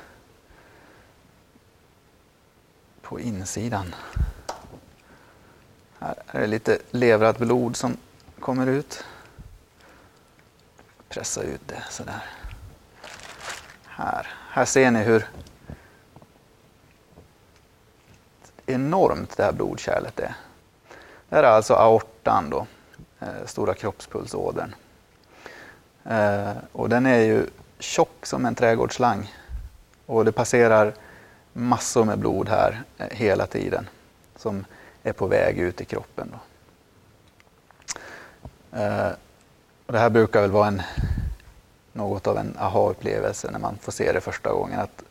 på 3.02 3.20
insidan. 3.20 3.94
Här 5.98 6.14
är 6.26 6.40
det 6.40 6.46
lite 6.46 6.78
levrat 6.90 7.38
blod 7.38 7.76
som 7.76 7.96
kommer 8.40 8.66
ut. 8.66 9.04
Pressa 11.08 11.42
ut 11.42 11.60
det 11.66 11.84
sådär. 11.90 12.24
Här, 13.84 14.26
här 14.50 14.64
ser 14.64 14.90
ni 14.90 15.02
hur 15.02 15.26
enormt 18.66 19.36
det 19.36 19.44
här 19.44 19.52
blodkärlet 19.52 20.20
är. 20.20 20.34
Det 21.28 21.36
här 21.36 21.42
är 21.42 21.48
alltså 21.48 21.74
aortan, 21.74 22.50
då, 22.50 22.66
eh, 23.20 23.46
stora 23.46 23.74
kroppspulsådern. 23.74 24.74
Eh, 26.04 26.52
och 26.72 26.88
den 26.88 27.06
är 27.06 27.18
ju 27.18 27.46
tjock 27.78 28.26
som 28.26 28.46
en 28.46 28.54
trädgårdsslang. 28.54 29.34
Och 30.06 30.24
det 30.24 30.32
passerar 30.32 30.94
massor 31.52 32.04
med 32.04 32.18
blod 32.18 32.48
här 32.48 32.82
eh, 32.98 33.06
hela 33.10 33.46
tiden 33.46 33.88
som 34.36 34.64
är 35.02 35.12
på 35.12 35.26
väg 35.26 35.58
ut 35.58 35.80
i 35.80 35.84
kroppen. 35.84 36.32
Då. 36.32 36.38
Eh, 38.78 39.10
och 39.86 39.92
det 39.92 39.98
här 39.98 40.10
brukar 40.10 40.40
väl 40.40 40.50
vara 40.50 40.66
en, 40.66 40.82
något 41.92 42.26
av 42.26 42.38
en 42.38 42.56
aha-upplevelse 42.58 43.50
när 43.50 43.58
man 43.58 43.78
får 43.78 43.92
se 43.92 44.12
det 44.12 44.20
första 44.20 44.52
gången. 44.52 44.80
Att, 44.80 45.02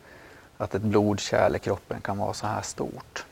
att 0.56 0.74
ett 0.74 0.82
blodkärl 0.82 1.56
i 1.56 1.58
kroppen 1.58 2.00
kan 2.00 2.18
vara 2.18 2.34
så 2.34 2.46
här 2.46 2.62
stort. 2.62 3.25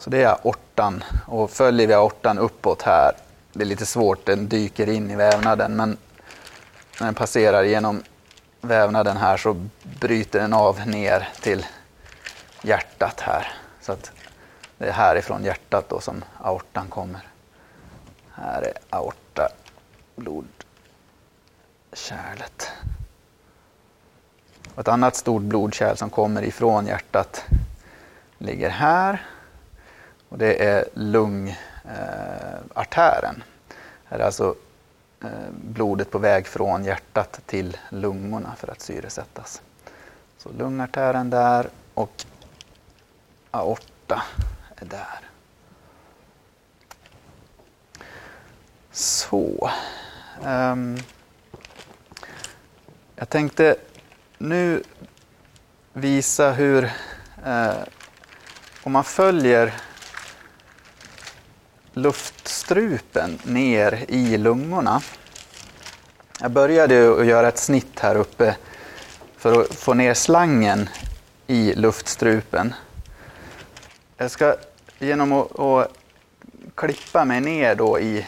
Så 0.00 0.10
det 0.10 0.22
är 0.22 0.28
aortan. 0.28 1.04
Och 1.26 1.50
följer 1.50 1.86
vi 1.86 1.94
aortan 1.94 2.38
uppåt 2.38 2.82
här, 2.82 3.12
det 3.52 3.62
är 3.62 3.66
lite 3.66 3.86
svårt, 3.86 4.26
den 4.26 4.48
dyker 4.48 4.88
in 4.88 5.10
i 5.10 5.16
vävnaden, 5.16 5.76
men 5.76 5.96
när 7.00 7.06
den 7.06 7.14
passerar 7.14 7.62
genom 7.62 8.02
vävnaden 8.60 9.16
här 9.16 9.36
så 9.36 9.66
bryter 10.00 10.40
den 10.40 10.52
av 10.52 10.86
ner 10.86 11.28
till 11.40 11.66
hjärtat 12.62 13.20
här. 13.20 13.52
Så 13.80 13.92
att 13.92 14.12
det 14.78 14.88
är 14.88 14.92
härifrån 14.92 15.44
hjärtat 15.44 15.88
då 15.88 16.00
som 16.00 16.24
aortan 16.38 16.88
kommer. 16.88 17.20
Här 18.34 18.62
är 18.62 18.72
aorta, 18.90 19.48
blodkärlet. 20.16 20.52
Och 24.74 24.80
ett 24.80 24.88
annat 24.88 25.16
stort 25.16 25.42
blodkärl 25.42 25.96
som 25.96 26.10
kommer 26.10 26.42
ifrån 26.42 26.86
hjärtat 26.86 27.44
ligger 28.38 28.70
här. 28.70 29.26
Och 30.30 30.38
det 30.38 30.64
är 30.64 30.84
lungartären. 30.94 31.54
Eh, 34.08 34.14
är 34.14 34.18
alltså 34.18 34.54
eh, 35.22 35.50
blodet 35.52 36.10
på 36.10 36.18
väg 36.18 36.46
från 36.46 36.84
hjärtat 36.84 37.40
till 37.46 37.76
lungorna 37.88 38.54
för 38.56 38.70
att 38.70 38.80
syresättas. 38.80 39.62
Så 40.38 40.52
lungartären 40.52 41.30
där 41.30 41.68
och 41.94 42.24
aorta 43.50 44.22
är 44.76 44.86
där. 44.86 45.20
Så. 48.90 49.70
Um, 50.44 50.98
jag 53.16 53.28
tänkte 53.28 53.76
nu 54.38 54.82
visa 55.92 56.52
hur, 56.52 56.90
eh, 57.44 57.74
om 58.82 58.92
man 58.92 59.04
följer 59.04 59.74
luftstrupen 61.92 63.38
ner 63.44 64.04
i 64.08 64.38
lungorna. 64.38 65.02
Jag 66.40 66.50
började 66.50 67.20
att 67.20 67.26
göra 67.26 67.48
ett 67.48 67.58
snitt 67.58 68.00
här 68.00 68.16
uppe 68.16 68.56
för 69.36 69.60
att 69.60 69.74
få 69.74 69.94
ner 69.94 70.14
slangen 70.14 70.88
i 71.46 71.74
luftstrupen. 71.74 72.74
Jag 74.16 74.30
ska 74.30 74.56
genom 74.98 75.32
att, 75.32 75.58
att 75.58 75.92
klippa 76.74 77.24
mig 77.24 77.40
ner 77.40 77.74
då 77.74 78.00
i 78.00 78.26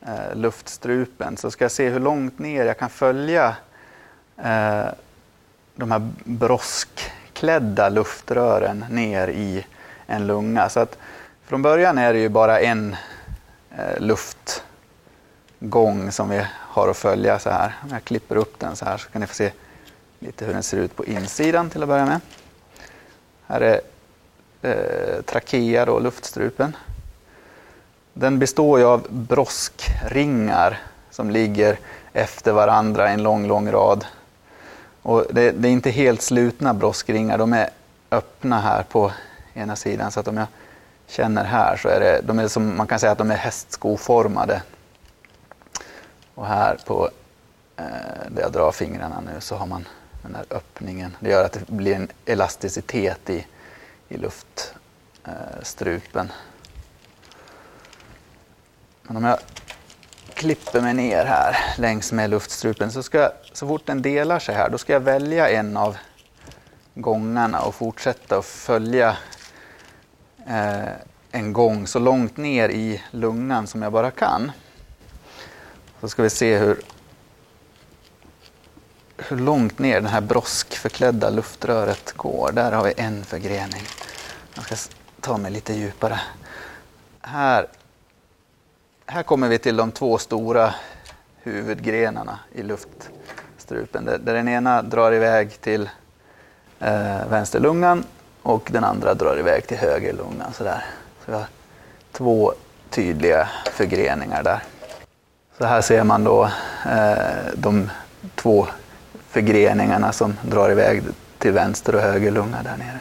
eh, 0.00 0.34
luftstrupen 0.34 1.36
så 1.36 1.50
ska 1.50 1.64
jag 1.64 1.72
se 1.72 1.88
hur 1.88 2.00
långt 2.00 2.38
ner 2.38 2.64
jag 2.64 2.78
kan 2.78 2.90
följa 2.90 3.56
eh, 4.36 4.86
de 5.74 5.90
här 5.90 6.10
broskklädda 6.24 7.88
luftrören 7.88 8.84
ner 8.90 9.28
i 9.28 9.66
en 10.06 10.26
lunga. 10.26 10.68
Så 10.68 10.80
att 10.80 10.98
från 11.50 11.62
början 11.62 11.98
är 11.98 12.12
det 12.12 12.18
ju 12.18 12.28
bara 12.28 12.60
en 12.60 12.96
eh, 13.78 14.00
luftgång 14.00 14.62
som 16.12 16.28
vi 16.28 16.42
har 16.52 16.88
att 16.88 16.96
följa 16.96 17.38
så 17.38 17.50
här. 17.50 17.76
Om 17.82 17.88
jag 17.92 18.04
klipper 18.04 18.36
upp 18.36 18.58
den 18.58 18.76
så 18.76 18.84
här 18.84 18.98
så 18.98 19.08
kan 19.08 19.20
ni 19.20 19.26
få 19.26 19.34
se 19.34 19.52
lite 20.18 20.44
hur 20.44 20.52
den 20.52 20.62
ser 20.62 20.76
ut 20.76 20.96
på 20.96 21.04
insidan 21.04 21.70
till 21.70 21.82
att 21.82 21.88
börja 21.88 22.06
med. 22.06 22.20
Här 23.46 23.60
är 23.60 23.80
eh, 24.62 25.22
trakea, 25.22 25.84
då, 25.84 25.98
luftstrupen. 25.98 26.76
Den 28.12 28.38
består 28.38 28.78
ju 28.78 28.84
av 28.84 29.06
broskringar 29.10 30.78
som 31.10 31.30
ligger 31.30 31.78
efter 32.12 32.52
varandra 32.52 33.10
i 33.10 33.14
en 33.14 33.22
lång, 33.22 33.46
lång 33.46 33.70
rad. 33.70 34.06
Och 35.02 35.24
det, 35.30 35.50
det, 35.50 35.68
är 35.68 35.72
inte 35.72 35.90
helt 35.90 36.22
slutna 36.22 36.74
broskringar, 36.74 37.38
de 37.38 37.52
är 37.52 37.70
öppna 38.10 38.60
här 38.60 38.82
på 38.82 39.12
ena 39.54 39.76
sidan. 39.76 40.10
Så 40.10 40.20
att 40.20 40.28
om 40.28 40.36
jag 40.36 40.46
känner 41.10 41.44
här 41.44 41.76
så 41.76 41.88
är 41.88 42.00
det, 42.00 42.20
de 42.24 42.38
är 42.38 42.48
som, 42.48 42.76
man 42.76 42.86
kan 42.86 43.00
säga 43.00 43.12
att 43.12 43.18
de 43.18 43.30
är 43.30 43.36
hästskoformade. 43.36 44.62
Och 46.34 46.46
här 46.46 46.78
på 46.86 47.10
eh, 47.76 47.84
där 48.28 48.42
jag 48.42 48.52
drar 48.52 48.72
fingrarna 48.72 49.20
nu 49.20 49.40
så 49.40 49.56
har 49.56 49.66
man 49.66 49.88
den 50.22 50.34
här 50.34 50.44
öppningen. 50.50 51.16
Det 51.20 51.30
gör 51.30 51.44
att 51.44 51.52
det 51.52 51.66
blir 51.66 51.94
en 51.94 52.08
elasticitet 52.24 53.30
i, 53.30 53.46
i 54.08 54.16
luftstrupen. 54.16 56.26
Eh, 56.26 56.32
Men 59.02 59.16
om 59.16 59.24
jag 59.24 59.38
klipper 60.34 60.80
mig 60.80 60.94
ner 60.94 61.24
här 61.24 61.56
längs 61.78 62.12
med 62.12 62.30
luftstrupen 62.30 62.92
så 62.92 63.02
ska 63.02 63.32
så 63.52 63.66
fort 63.66 63.86
den 63.86 64.02
delar 64.02 64.38
sig 64.38 64.54
här 64.54 64.70
då 64.70 64.78
ska 64.78 64.92
jag 64.92 65.00
välja 65.00 65.50
en 65.50 65.76
av 65.76 65.96
gångarna 66.94 67.62
och 67.62 67.74
fortsätta 67.74 68.38
att 68.38 68.44
följa 68.44 69.16
eh, 70.46 70.88
en 71.30 71.52
gång 71.52 71.86
så 71.86 71.98
långt 71.98 72.36
ner 72.36 72.68
i 72.68 73.02
lungan 73.10 73.66
som 73.66 73.82
jag 73.82 73.92
bara 73.92 74.10
kan. 74.10 74.52
Så 76.00 76.08
ska 76.08 76.22
vi 76.22 76.30
se 76.30 76.58
hur, 76.58 76.80
hur 79.16 79.36
långt 79.36 79.78
ner 79.78 80.00
det 80.00 80.08
här 80.08 80.20
broskförklädda 80.20 81.30
luftröret 81.30 82.12
går. 82.12 82.52
Där 82.52 82.72
har 82.72 82.84
vi 82.84 82.92
en 82.96 83.24
förgrening. 83.24 83.82
Jag 84.54 84.64
ska 84.64 84.76
ta 85.20 85.38
mig 85.38 85.50
lite 85.50 85.74
djupare. 85.74 86.20
Här 87.20 87.66
här 89.10 89.22
kommer 89.22 89.48
vi 89.48 89.58
till 89.58 89.76
de 89.76 89.92
två 89.92 90.18
stora 90.18 90.74
huvudgrenarna 91.42 92.38
i 92.52 92.62
luftstrupen. 92.62 94.04
Där, 94.04 94.18
den 94.18 94.48
ena 94.48 94.82
drar 94.82 95.12
iväg 95.12 95.60
till 95.60 95.90
eh, 96.78 97.28
vänsterlungan 97.28 98.04
och 98.42 98.68
den 98.72 98.84
andra 98.84 99.14
drar 99.14 99.38
iväg 99.38 99.66
till 99.66 99.76
högerlungan. 99.76 100.52
Sådär. 100.52 100.84
Så 101.24 101.30
vi 101.30 101.36
har 101.36 101.46
två 102.12 102.52
tydliga 102.90 103.48
förgreningar 103.72 104.42
där. 104.42 104.62
Så 105.58 105.64
här 105.64 105.80
ser 105.80 106.04
man 106.04 106.24
då 106.24 106.44
eh, 106.86 107.52
de 107.54 107.90
två 108.34 108.66
förgreningarna 109.28 110.12
som 110.12 110.36
drar 110.42 110.70
iväg 110.70 111.02
till 111.38 111.52
vänster 111.52 111.94
och 111.94 112.00
höger 112.00 112.30
lunga 112.30 112.62
där 112.62 112.76
nere. 112.76 113.00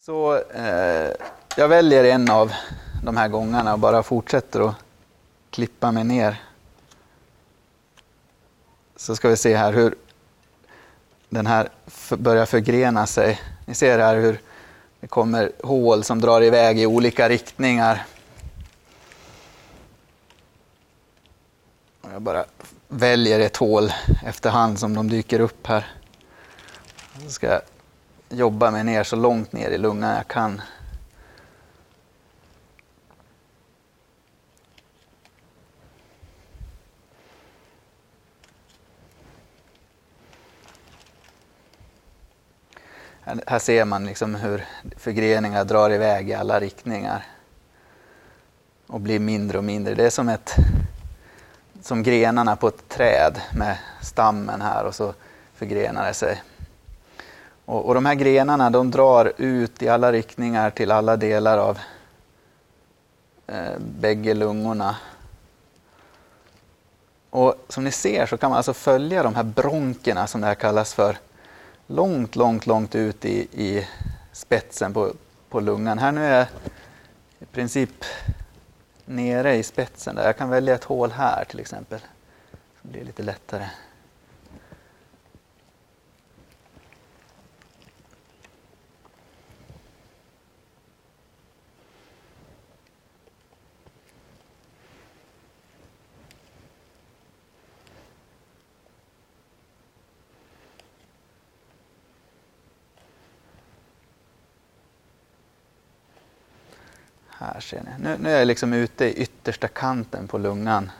Så 0.00 0.34
eh, 0.34 1.12
jag 1.56 1.68
väljer 1.68 2.04
en 2.04 2.30
av 2.30 2.52
de 3.02 3.16
här 3.16 3.28
gångarna 3.28 3.72
och 3.72 3.78
bara 3.78 4.02
fortsätter 4.02 4.68
att 4.68 4.74
klippa 5.50 5.92
mig 5.92 6.04
ner. 6.04 6.42
Så 8.96 9.16
ska 9.16 9.28
vi 9.28 9.36
se 9.36 9.56
här 9.56 9.72
hur 9.72 9.94
den 11.28 11.46
här 11.46 11.68
börjar 12.16 12.46
förgrena 12.46 13.06
sig. 13.06 13.40
Ni 13.66 13.74
ser 13.74 13.98
här 13.98 14.16
hur 14.16 14.40
det 15.00 15.06
kommer 15.06 15.52
hål 15.62 16.04
som 16.04 16.20
drar 16.20 16.42
iväg 16.42 16.80
i 16.80 16.86
olika 16.86 17.28
riktningar. 17.28 18.06
Jag 22.12 22.22
bara 22.22 22.44
väljer 22.88 23.40
ett 23.40 23.56
hål 23.56 23.92
efterhand 24.26 24.78
som 24.78 24.94
de 24.94 25.08
dyker 25.08 25.40
upp 25.40 25.66
här. 25.66 25.86
Så 27.24 27.30
ska 27.30 27.46
jag 27.46 27.60
jobba 28.28 28.70
mig 28.70 28.84
ner 28.84 29.04
så 29.04 29.16
långt 29.16 29.52
ner 29.52 29.70
i 29.70 29.78
lungan 29.78 30.16
jag 30.16 30.28
kan. 30.28 30.62
Här 43.26 43.58
ser 43.58 43.84
man 43.84 44.06
liksom 44.06 44.34
hur 44.34 44.64
förgreningar 44.96 45.64
drar 45.64 45.90
iväg 45.90 46.30
i 46.30 46.34
alla 46.34 46.60
riktningar 46.60 47.24
och 48.86 49.00
blir 49.00 49.18
mindre 49.18 49.58
och 49.58 49.64
mindre. 49.64 49.94
Det 49.94 50.06
är 50.06 50.10
som, 50.10 50.28
ett, 50.28 50.54
som 51.82 52.02
grenarna 52.02 52.56
på 52.56 52.68
ett 52.68 52.88
träd 52.88 53.40
med 53.54 53.78
stammen 54.02 54.60
här 54.60 54.84
och 54.84 54.94
så 54.94 55.14
förgrenar 55.54 56.06
det 56.06 56.14
sig. 56.14 56.42
Och, 57.64 57.86
och 57.86 57.94
de 57.94 58.06
här 58.06 58.14
grenarna 58.14 58.70
de 58.70 58.90
drar 58.90 59.32
ut 59.36 59.82
i 59.82 59.88
alla 59.88 60.12
riktningar 60.12 60.70
till 60.70 60.90
alla 60.90 61.16
delar 61.16 61.58
av 61.58 61.78
eh, 63.46 63.78
bägge 63.78 64.34
lungorna. 64.34 64.96
Och 67.30 67.54
som 67.68 67.84
ni 67.84 67.90
ser 67.90 68.26
så 68.26 68.36
kan 68.36 68.50
man 68.50 68.56
alltså 68.56 68.74
följa 68.74 69.22
de 69.22 69.34
här 69.34 69.42
bronkerna 69.42 70.26
som 70.26 70.40
det 70.40 70.46
här 70.46 70.54
kallas 70.54 70.94
för 70.94 71.16
långt, 71.86 72.36
långt, 72.36 72.66
långt 72.66 72.94
ut 72.94 73.24
i, 73.24 73.48
i 73.52 73.86
spetsen 74.32 74.92
på, 74.92 75.12
på 75.48 75.60
lungan. 75.60 75.98
Här 75.98 76.12
nu 76.12 76.24
är 76.24 76.38
jag 76.38 76.46
i 77.38 77.44
princip 77.44 78.04
nere 79.04 79.54
i 79.54 79.62
spetsen. 79.62 80.14
Där. 80.14 80.24
Jag 80.24 80.36
kan 80.36 80.50
välja 80.50 80.74
ett 80.74 80.84
hål 80.84 81.10
här 81.10 81.44
till 81.44 81.60
exempel. 81.60 82.00
Det 82.82 82.88
blir 82.88 83.04
lite 83.04 83.22
lättare. 83.22 83.66
Här 107.38 107.60
ser 107.60 107.82
ni. 107.82 107.90
Nu, 107.98 108.16
nu 108.20 108.30
är 108.30 108.38
jag 108.38 108.46
liksom 108.46 108.72
ute 108.72 109.04
i 109.04 109.22
yttersta 109.22 109.68
kanten 109.68 110.28
på 110.28 110.38
lungan. 110.38 110.90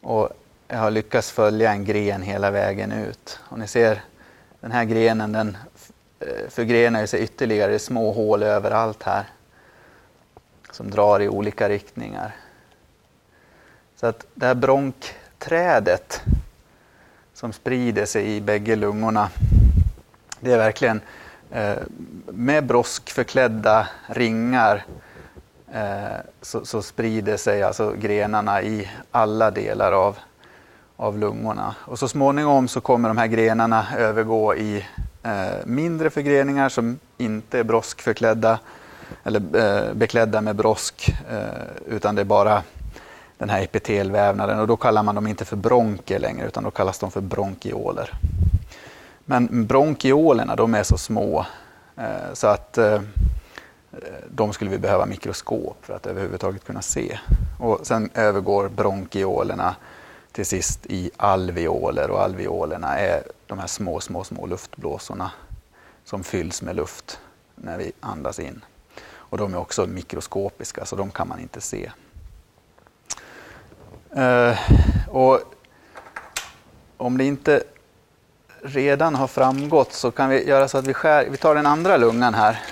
Och 0.00 0.30
jag 0.68 0.78
har 0.78 0.90
lyckats 0.90 1.30
följa 1.30 1.72
en 1.72 1.84
gren 1.84 2.22
hela 2.22 2.50
vägen 2.50 2.92
ut. 2.92 3.38
Och 3.42 3.58
ni 3.58 3.68
ser 3.68 4.02
den 4.60 4.72
här 4.72 4.84
grenen 4.84 5.32
den 5.32 5.56
eh, 6.20 6.48
förgrenar 6.48 7.06
sig 7.06 7.20
ytterligare. 7.20 7.70
Det 7.70 7.74
är 7.74 7.78
små 7.78 8.12
hål 8.12 8.42
överallt 8.42 9.02
här. 9.02 9.24
Som 10.70 10.90
drar 10.90 11.20
i 11.20 11.28
olika 11.28 11.68
riktningar. 11.68 12.36
Så 13.96 14.06
att 14.06 14.26
det 14.34 14.46
här 14.46 14.54
bronkträdet 14.54 16.22
som 17.34 17.52
sprider 17.52 18.06
sig 18.06 18.36
i 18.36 18.40
bägge 18.40 18.76
lungorna. 18.76 19.30
Det 20.40 20.52
är 20.52 20.58
verkligen 20.58 21.00
Eh, 21.50 21.76
med 22.26 22.66
broskförklädda 22.66 23.88
ringar 24.06 24.84
eh, 25.72 26.18
så, 26.42 26.64
så, 26.64 26.82
sprider 26.82 27.36
sig 27.36 27.62
alltså 27.62 27.92
grenarna 27.92 28.62
i 28.62 28.90
alla 29.10 29.50
delar 29.50 29.92
av, 29.92 30.16
av 30.96 31.18
lungorna. 31.18 31.74
Och 31.78 31.98
så 31.98 32.08
småningom 32.08 32.68
så 32.68 32.80
kommer 32.80 33.08
de 33.08 33.18
här 33.18 33.26
grenarna 33.26 33.86
övergå 33.98 34.54
i 34.54 34.84
eh, 35.22 35.66
mindre 35.66 36.10
förgreningar 36.10 36.68
som 36.68 36.98
inte 37.18 37.58
är 37.58 37.64
broskförklädda 37.64 38.58
eller 39.24 39.42
eh, 39.56 39.94
beklädda 39.94 40.40
med 40.40 40.56
brosk 40.56 41.14
eh, 41.30 41.94
utan 41.94 42.14
det 42.14 42.20
är 42.20 42.24
bara 42.24 42.62
den 43.38 43.50
här 43.50 43.62
epitelvävnaden 43.62 44.60
och 44.60 44.66
då 44.66 44.76
kallar 44.76 45.02
man 45.02 45.14
dem 45.14 45.26
inte 45.26 45.44
för 45.44 45.56
bronker 45.56 46.18
längre 46.18 46.46
utan 46.46 46.64
då 46.64 46.70
kallas 46.70 46.98
de 46.98 47.10
för 47.10 47.20
bronkioler. 47.20 48.10
Men 49.28 49.66
bronkiolerna 49.66 50.56
de 50.56 50.74
är 50.74 50.82
så 50.82 50.98
små 50.98 51.46
eh, 51.96 52.32
så 52.32 52.46
att 52.46 52.78
eh, 52.78 53.00
de 54.30 54.52
skulle 54.52 54.70
vi 54.70 54.78
behöva 54.78 55.06
mikroskop 55.06 55.76
för 55.82 55.94
att 55.94 56.06
överhuvudtaget 56.06 56.64
kunna 56.64 56.82
se. 56.82 57.18
Och 57.58 57.86
sen 57.86 58.10
övergår 58.14 58.68
bronkiolerna 58.68 59.76
till 60.32 60.46
sist 60.46 60.86
i 60.86 61.10
alveoler 61.16 62.10
och 62.10 62.22
alveolerna 62.22 62.98
är 62.98 63.22
de 63.46 63.58
här 63.58 63.66
små, 63.66 64.00
små, 64.00 64.24
små 64.24 64.46
luftblåsorna 64.46 65.30
som 66.04 66.24
fylls 66.24 66.62
med 66.62 66.76
luft 66.76 67.20
när 67.54 67.78
vi 67.78 67.92
andas 68.00 68.38
in. 68.38 68.64
Och 69.08 69.38
de 69.38 69.54
är 69.54 69.58
också 69.58 69.86
mikroskopiska 69.86 70.84
så 70.84 70.96
de 70.96 71.10
kan 71.10 71.28
man 71.28 71.40
inte 71.40 71.60
se. 71.60 71.90
Eh, 74.16 74.58
och 75.08 75.40
om 76.96 77.18
det 77.18 77.24
inte 77.24 77.62
redan 78.66 79.14
har 79.14 79.26
framgått 79.26 79.92
så 79.92 80.10
kan 80.10 80.28
vi 80.28 80.48
göra 80.48 80.68
så 80.68 80.78
att 80.78 80.86
vi 80.86 80.94
skär, 80.94 81.28
vi 81.30 81.36
tar 81.36 81.54
den 81.54 81.66
andra 81.66 81.96
lungan 81.96 82.34
här. 82.34 82.62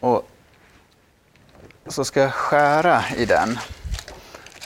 Och 0.00 0.28
så 1.86 2.04
ska 2.04 2.20
jag 2.20 2.34
skära 2.34 3.04
i 3.16 3.24
den 3.24 3.58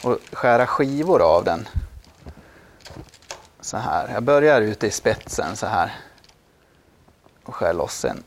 och 0.04 0.18
skära 0.32 0.66
skivor 0.66 1.22
av 1.22 1.44
den. 1.44 1.68
Så 3.60 3.76
här. 3.76 4.10
Jag 4.12 4.22
börjar 4.22 4.60
ute 4.60 4.86
i 4.86 4.90
spetsen 4.90 5.56
så 5.56 5.66
här 5.66 5.96
och 7.44 7.54
skär 7.54 7.72
loss 7.72 8.04
en 8.04 8.24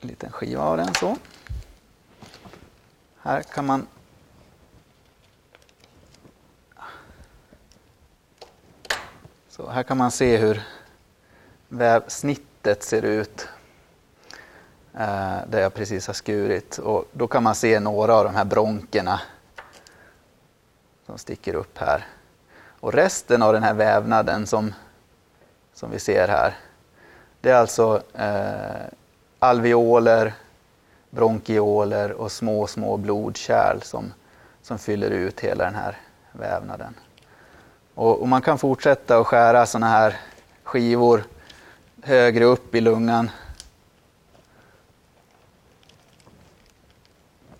liten 0.00 0.32
skiva 0.32 0.62
av 0.62 0.76
den 0.76 0.94
så. 0.94 1.16
Här 3.22 3.42
kan 3.42 3.66
man 3.66 3.86
Så 9.62 9.70
här 9.70 9.82
kan 9.82 9.96
man 9.98 10.10
se 10.10 10.36
hur 10.36 10.62
vävsnittet 11.68 12.82
ser 12.82 13.02
ut 13.02 13.48
eh, 14.94 15.36
där 15.46 15.60
jag 15.60 15.74
precis 15.74 16.06
har 16.06 16.14
skurit. 16.14 16.78
Och 16.78 17.04
då 17.12 17.26
kan 17.26 17.42
man 17.42 17.54
se 17.54 17.80
några 17.80 18.14
av 18.14 18.24
de 18.24 18.34
här 18.34 18.44
bronkerna 18.44 19.20
som 21.06 21.18
sticker 21.18 21.54
upp 21.54 21.78
här. 21.78 22.06
Och 22.80 22.92
resten 22.92 23.42
av 23.42 23.52
den 23.52 23.62
här 23.62 23.74
vävnaden 23.74 24.46
som, 24.46 24.74
som 25.74 25.90
vi 25.90 25.98
ser 25.98 26.28
här, 26.28 26.56
det 27.40 27.50
är 27.50 27.56
alltså 27.56 28.02
eh, 28.14 28.86
alveoler, 29.38 30.34
bronkioler 31.10 32.12
och 32.12 32.32
små, 32.32 32.66
små 32.66 32.96
blodkärl 32.96 33.80
som, 33.82 34.12
som 34.62 34.78
fyller 34.78 35.10
ut 35.10 35.40
hela 35.40 35.64
den 35.64 35.74
här 35.74 35.96
vävnaden. 36.32 36.94
Och, 38.02 38.20
och 38.20 38.28
man 38.28 38.42
kan 38.42 38.58
fortsätta 38.58 39.18
att 39.18 39.26
skära 39.26 39.66
sådana 39.66 39.88
här 39.88 40.20
skivor 40.62 41.24
högre 42.02 42.44
upp 42.44 42.74
i 42.74 42.80
lungan. 42.80 43.30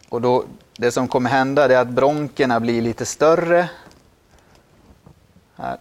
Och 0.08 0.20
då, 0.20 0.44
det 0.76 0.92
som 0.92 1.08
kommer 1.08 1.30
hända 1.30 1.64
är 1.64 1.78
att 1.78 1.88
bronkerna 1.88 2.60
blir 2.60 2.82
lite 2.82 3.06
större. 3.06 3.70
Här 5.56 5.78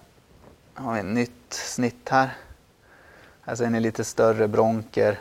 har 0.74 0.94
vi 0.94 1.00
ett 1.00 1.06
nytt 1.06 1.54
snitt 1.54 2.10
här. 2.10 2.30
Här 3.42 3.56
ser 3.56 3.70
ni 3.70 3.80
lite 3.80 4.04
större 4.04 4.48
bronker. 4.48 5.20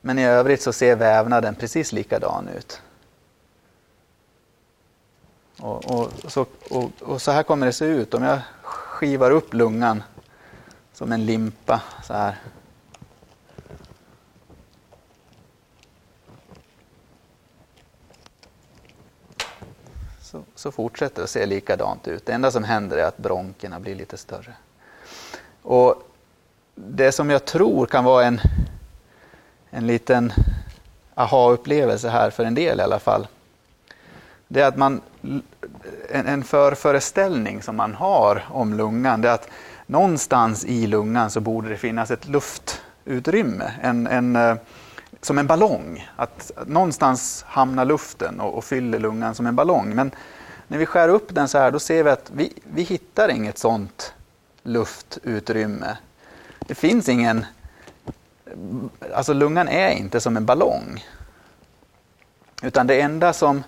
Men 0.00 0.18
i 0.18 0.24
övrigt 0.24 0.62
så 0.62 0.72
ser 0.72 0.96
vävnaden 0.96 1.54
precis 1.54 1.92
likadan 1.92 2.48
ut. 2.48 2.82
Och, 5.60 5.90
och, 5.90 6.12
så, 6.32 6.46
och, 6.70 6.90
och, 7.00 7.22
så 7.22 7.30
här 7.30 7.42
kommer 7.42 7.66
det 7.66 7.72
se 7.72 7.84
ut 7.84 8.14
om 8.14 8.22
jag 8.22 8.40
skivar 8.62 9.30
upp 9.30 9.54
lungan 9.54 10.02
som 10.92 11.12
en 11.12 11.26
limpa 11.26 11.82
så 12.04 12.12
här. 12.12 12.36
Så, 20.20 20.42
så 20.54 20.72
fortsätter 20.72 21.16
det 21.16 21.22
att 21.22 21.30
se 21.30 21.46
likadant 21.46 22.08
ut. 22.08 22.26
Det 22.26 22.32
enda 22.32 22.50
som 22.50 22.64
händer 22.64 22.96
är 22.96 23.04
att 23.04 23.18
bronkerna 23.18 23.80
blir 23.80 23.94
lite 23.94 24.16
större. 24.16 24.52
Och 25.62 26.02
Det 26.74 27.12
som 27.12 27.30
jag 27.30 27.44
tror 27.44 27.86
kan 27.86 28.04
vara 28.04 28.24
en, 28.24 28.40
en 29.70 29.86
liten 29.86 30.32
aha-upplevelse 31.14 32.08
här 32.08 32.30
för 32.30 32.44
en 32.44 32.54
del 32.54 32.80
i 32.80 32.82
alla 32.82 32.98
fall 32.98 33.26
det 34.48 34.60
är 34.60 34.68
att 34.68 34.76
man, 34.76 35.00
en, 36.10 36.26
en 36.26 36.44
förföreställning 36.44 37.62
som 37.62 37.76
man 37.76 37.94
har 37.94 38.44
om 38.48 38.74
lungan, 38.74 39.20
det 39.20 39.28
är 39.28 39.32
att 39.32 39.48
någonstans 39.86 40.64
i 40.64 40.86
lungan 40.86 41.30
så 41.30 41.40
borde 41.40 41.68
det 41.68 41.76
finnas 41.76 42.10
ett 42.10 42.28
luftutrymme, 42.28 43.72
en, 43.82 44.06
en, 44.06 44.36
eh, 44.36 44.56
som 45.20 45.38
en 45.38 45.46
ballong. 45.46 46.08
Att 46.16 46.50
någonstans 46.66 47.44
hamnar 47.48 47.84
luften 47.84 48.40
och, 48.40 48.54
och 48.54 48.64
fyller 48.64 48.98
lungan 48.98 49.34
som 49.34 49.46
en 49.46 49.56
ballong. 49.56 49.94
Men 49.94 50.10
när 50.68 50.78
vi 50.78 50.86
skär 50.86 51.08
upp 51.08 51.34
den 51.34 51.48
så 51.48 51.58
här, 51.58 51.70
då 51.70 51.78
ser 51.78 52.04
vi 52.04 52.10
att 52.10 52.30
vi, 52.34 52.52
vi 52.64 52.82
hittar 52.82 53.28
inget 53.28 53.58
sånt 53.58 54.14
luftutrymme. 54.62 55.96
Det 56.58 56.74
finns 56.74 57.08
ingen... 57.08 57.46
Alltså 59.14 59.32
lungan 59.32 59.68
är 59.68 59.90
inte 59.90 60.20
som 60.20 60.36
en 60.36 60.46
ballong. 60.46 61.04
Utan 62.62 62.86
det 62.86 63.00
enda 63.00 63.32
som 63.32 63.62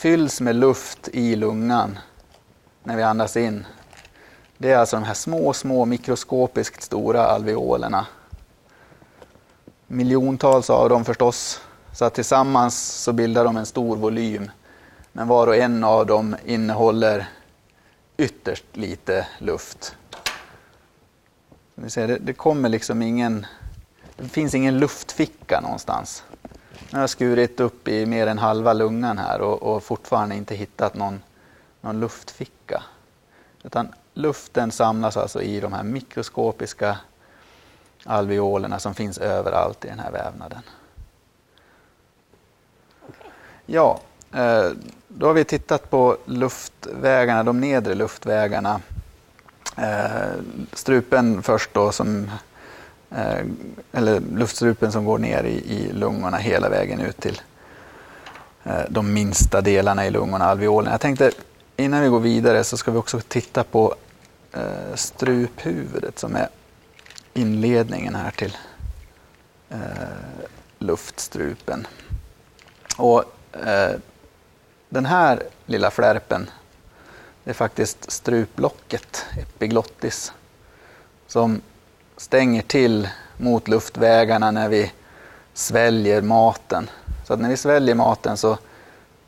fylls 0.00 0.40
med 0.40 0.56
luft 0.56 1.08
i 1.12 1.36
lungan 1.36 1.98
när 2.82 2.96
vi 2.96 3.02
andas 3.02 3.36
in. 3.36 3.66
Det 4.58 4.70
är 4.70 4.78
alltså 4.78 4.96
de 4.96 5.02
här 5.02 5.14
små, 5.14 5.52
små 5.52 5.84
mikroskopiskt 5.84 6.82
stora 6.82 7.26
alveolerna. 7.26 8.06
Miljontals 9.86 10.70
av 10.70 10.88
dem 10.88 11.04
förstås. 11.04 11.60
Så 11.92 12.04
att 12.04 12.14
tillsammans 12.14 12.92
så 12.92 13.12
bildar 13.12 13.44
de 13.44 13.56
en 13.56 13.66
stor 13.66 13.96
volym. 13.96 14.50
Men 15.12 15.28
var 15.28 15.46
och 15.46 15.56
en 15.56 15.84
av 15.84 16.06
dem 16.06 16.36
innehåller 16.44 17.28
ytterst 18.16 18.64
lite 18.72 19.26
luft. 19.38 19.96
Det, 21.74 22.06
det 22.06 22.32
kommer 22.32 22.68
liksom 22.68 23.02
ingen... 23.02 23.46
Det 24.16 24.28
finns 24.28 24.54
ingen 24.54 24.78
luftficka 24.78 25.60
någonstans. 25.60 26.24
Nu 26.90 26.96
har 26.96 27.02
jag 27.02 27.10
skurit 27.10 27.60
upp 27.60 27.88
i 27.88 28.06
mer 28.06 28.26
än 28.26 28.38
halva 28.38 28.72
lungan 28.72 29.18
här 29.18 29.40
och, 29.40 29.62
och 29.62 29.82
fortfarande 29.82 30.34
inte 30.34 30.54
hittat 30.54 30.94
någon, 30.94 31.22
någon 31.80 32.00
luftficka. 32.00 32.82
Utan 33.62 33.88
luften 34.14 34.70
samlas 34.70 35.16
alltså 35.16 35.42
i 35.42 35.60
de 35.60 35.72
här 35.72 35.82
mikroskopiska 35.82 36.98
alveolerna 38.04 38.78
som 38.78 38.94
finns 38.94 39.18
överallt 39.18 39.84
i 39.84 39.88
den 39.88 39.98
här 39.98 40.10
vävnaden. 40.10 40.62
Ja, 43.66 44.00
eh, 44.34 44.70
då 45.08 45.26
har 45.26 45.34
vi 45.34 45.44
tittat 45.44 45.90
på 45.90 46.16
luftvägarna, 46.24 47.42
de 47.42 47.60
nedre 47.60 47.94
luftvägarna. 47.94 48.80
Eh, 49.76 50.40
strupen 50.72 51.42
först 51.42 51.74
då 51.74 51.92
som 51.92 52.30
Eh, 53.10 53.44
eller 53.92 54.20
luftstrupen 54.20 54.92
som 54.92 55.04
går 55.04 55.18
ner 55.18 55.44
i, 55.44 55.74
i 55.74 55.92
lungorna 55.92 56.36
hela 56.36 56.68
vägen 56.68 57.00
ut 57.00 57.20
till 57.20 57.40
eh, 58.64 58.82
de 58.88 59.12
minsta 59.12 59.60
delarna 59.60 60.06
i 60.06 60.10
lungorna, 60.10 60.44
alveolerna. 60.44 60.90
Jag 60.94 61.00
tänkte 61.00 61.30
innan 61.76 62.00
vi 62.02 62.08
går 62.08 62.20
vidare 62.20 62.64
så 62.64 62.76
ska 62.76 62.90
vi 62.90 62.98
också 62.98 63.20
titta 63.20 63.64
på 63.64 63.94
eh, 64.52 64.94
struphuvudet 64.94 66.18
som 66.18 66.36
är 66.36 66.48
inledningen 67.34 68.14
här 68.14 68.30
till 68.30 68.56
eh, 69.70 69.78
luftstrupen. 70.78 71.86
Och, 72.96 73.24
eh, 73.66 73.96
den 74.88 75.06
här 75.06 75.42
lilla 75.66 75.90
flärpen 75.90 76.50
det 77.44 77.50
är 77.50 77.54
faktiskt 77.54 78.10
struplocket, 78.10 79.24
epiglottis, 79.38 80.32
som 81.26 81.60
stänger 82.20 82.62
till 82.62 83.08
mot 83.36 83.68
luftvägarna 83.68 84.50
när 84.50 84.68
vi 84.68 84.92
sväljer 85.54 86.22
maten. 86.22 86.90
Så 87.26 87.32
att 87.32 87.40
när 87.40 87.48
vi 87.48 87.56
sväljer 87.56 87.94
maten 87.94 88.36
så 88.36 88.58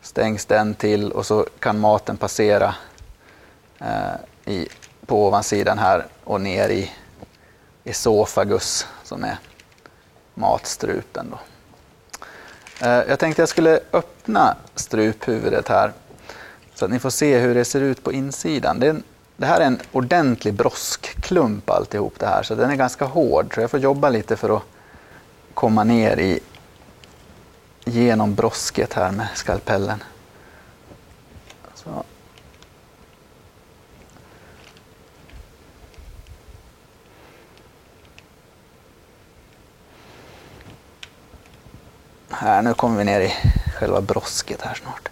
stängs 0.03 0.47
den 0.47 0.75
till 0.75 1.13
och 1.13 1.27
så 1.27 1.47
kan 1.59 1.81
maten 1.81 2.17
passera 2.17 2.75
eh, 3.79 4.53
i, 4.53 4.69
på 5.07 5.27
ovansidan 5.27 5.79
här 5.79 6.07
och 6.25 6.41
ner 6.41 6.69
i 6.69 6.91
esofagus 7.85 8.87
som 9.05 9.25
är 9.25 9.39
matstrupen. 10.35 11.27
Då. 11.31 11.39
Eh, 12.87 13.03
jag 13.09 13.19
tänkte 13.19 13.43
jag 13.43 13.49
skulle 13.49 13.81
öppna 13.93 14.57
struphuvudet 14.75 15.69
här 15.69 15.93
så 16.75 16.85
att 16.85 16.91
ni 16.91 16.99
får 16.99 17.11
se 17.11 17.39
hur 17.39 17.55
det 17.55 17.65
ser 17.65 17.81
ut 17.81 18.05
på 18.05 18.13
insidan. 18.13 18.81
Det, 18.81 18.89
en, 18.89 19.03
det 19.43 19.47
här 19.49 19.61
är 19.61 19.65
en 19.65 19.81
ordentlig 19.93 20.55
broskklump 20.55 21.71
alltihop 21.71 22.19
det 22.19 22.27
här 22.27 22.43
så 22.43 22.55
den 22.55 22.71
är 22.71 22.77
ganska 22.77 23.05
hård 23.05 23.55
så 23.55 23.61
jag 23.61 23.71
får 23.71 23.81
jobba 23.81 24.09
lite 24.09 24.37
för 24.37 24.57
att 24.57 24.63
komma 25.55 25.85
ner 25.85 26.17
i 26.17 26.41
genom 27.85 28.35
brosket 28.35 28.93
här 28.93 29.13
med 29.13 29.29
skalpellen. 29.35 30.03
Så. 31.75 32.05
Här, 42.31 42.63
nu 42.63 42.75
kommer 42.75 42.99
vi 42.99 43.05
ner 43.05 43.21
i 43.21 43.33
själva 43.79 44.01
brosket 44.01 44.63
här 44.63 44.75
snart. 44.75 45.09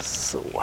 Så. 0.00 0.62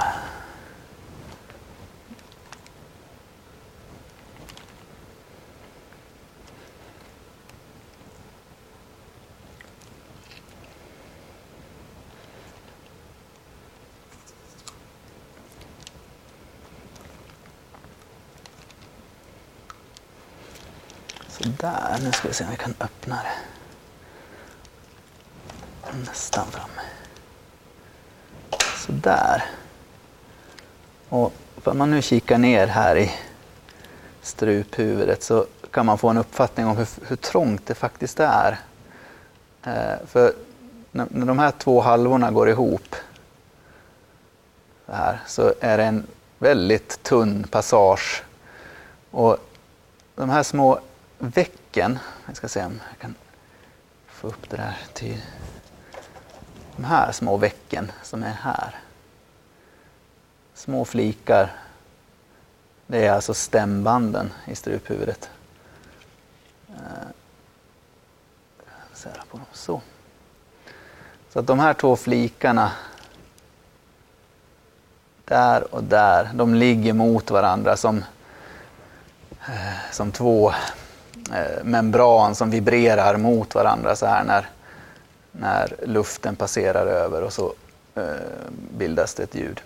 Sådär, 21.38 21.98
nu 22.04 22.12
ska 22.12 22.28
vi 22.28 22.34
se 22.34 22.44
om 22.44 22.50
vi 22.50 22.58
kan 22.58 22.74
öppna 22.80 23.16
det. 23.16 23.38
Nästan 26.06 26.48
framme. 26.48 26.82
Sådär. 28.76 29.46
Och 31.10 31.34
om 31.64 31.78
man 31.78 31.92
nu 31.92 32.02
kikar 32.02 32.38
ner 32.38 32.68
här 32.68 32.96
i 32.96 33.12
struphuvudet 34.22 35.24
så 35.24 35.46
kan 35.72 35.86
man 35.86 35.98
få 35.98 36.10
en 36.10 36.18
uppfattning 36.18 36.66
om 36.66 36.78
hur, 36.78 36.88
hur 37.08 37.16
trångt 37.16 37.68
det 37.68 37.76
faktiskt 37.76 38.20
är. 38.20 38.60
Eh, 39.64 40.06
för 40.08 40.34
när, 40.92 41.08
när 41.10 41.26
de 41.26 41.40
här 41.40 41.52
två 41.52 41.82
halvorna 41.82 42.32
går 42.32 42.50
ihop 42.50 42.96
så, 44.86 44.92
här, 44.92 45.20
så 45.28 45.54
är 45.62 45.78
det 45.78 45.84
en 45.84 46.08
väldigt 46.40 47.04
tunn 47.04 47.44
passage. 47.44 48.24
Och 49.12 49.38
de 50.16 50.30
här 50.30 50.44
små 50.44 50.80
vecken, 51.18 52.00
jag 52.26 52.36
ska 52.36 52.48
se 52.48 52.66
om 52.66 52.82
jag 52.90 53.00
kan 53.00 53.16
få 54.08 54.28
upp 54.28 54.50
det 54.50 54.58
där 54.58 54.78
till 54.94 55.22
de 56.76 56.84
här 56.84 57.12
små 57.12 57.38
vecken 57.38 57.92
som 58.04 58.24
är 58.24 58.34
här. 58.42 58.76
Små 60.54 60.86
flikar. 60.86 61.56
Det 62.88 63.06
är 63.06 63.12
alltså 63.12 63.34
stämbanden 63.34 64.34
i 64.46 64.56
struphuvudet. 64.56 65.30
Eh, 66.70 67.08
på 69.30 69.38
dem. 69.38 69.46
Så. 69.52 69.82
Så 71.30 71.40
att 71.40 71.48
de 71.48 71.60
här 71.60 71.74
två 71.74 71.96
flikarna 71.96 72.72
där 75.26 75.74
och 75.74 75.84
där, 75.84 76.30
de 76.34 76.56
ligger 76.56 76.94
mot 76.94 77.32
varandra 77.32 77.78
som, 77.78 78.06
eh, 79.48 79.92
som 79.92 80.12
två 80.12 80.54
Eh, 81.34 81.64
membran 81.64 82.36
som 82.36 82.50
vibrerar 82.50 83.18
mot 83.18 83.56
varandra 83.56 83.96
så 83.96 84.06
här 84.06 84.24
när, 84.24 84.50
när 85.32 85.76
luften 85.86 86.36
passerar 86.36 86.88
över 86.88 87.22
och 87.22 87.34
så 87.34 87.54
eh, 87.96 88.04
bildas 88.78 89.14
det 89.14 89.24
ett 89.24 89.36
ljud. 89.36 89.62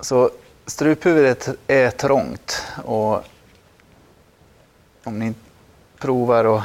Så 0.00 0.30
struphuvudet 0.66 1.48
är 1.66 1.90
trångt 1.90 2.62
och 2.84 3.24
om 5.04 5.18
ni 5.18 5.34
provar 5.98 6.56
att 6.56 6.64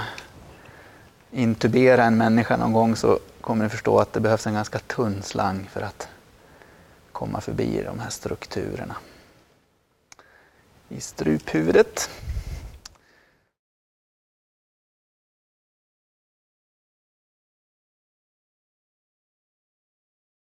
intubera 1.31 2.03
en 2.03 2.17
människa 2.17 2.57
någon 2.57 2.73
gång 2.73 2.95
så 2.95 3.19
kommer 3.41 3.63
ni 3.63 3.69
förstå 3.69 3.99
att 3.99 4.13
det 4.13 4.19
behövs 4.19 4.47
en 4.47 4.53
ganska 4.53 4.79
tunn 4.79 5.23
slang 5.23 5.69
för 5.71 5.81
att 5.81 6.07
komma 7.11 7.41
förbi 7.41 7.83
de 7.85 7.99
här 7.99 8.09
strukturerna 8.09 8.95
i 10.89 11.01
struphuvudet. 11.01 12.09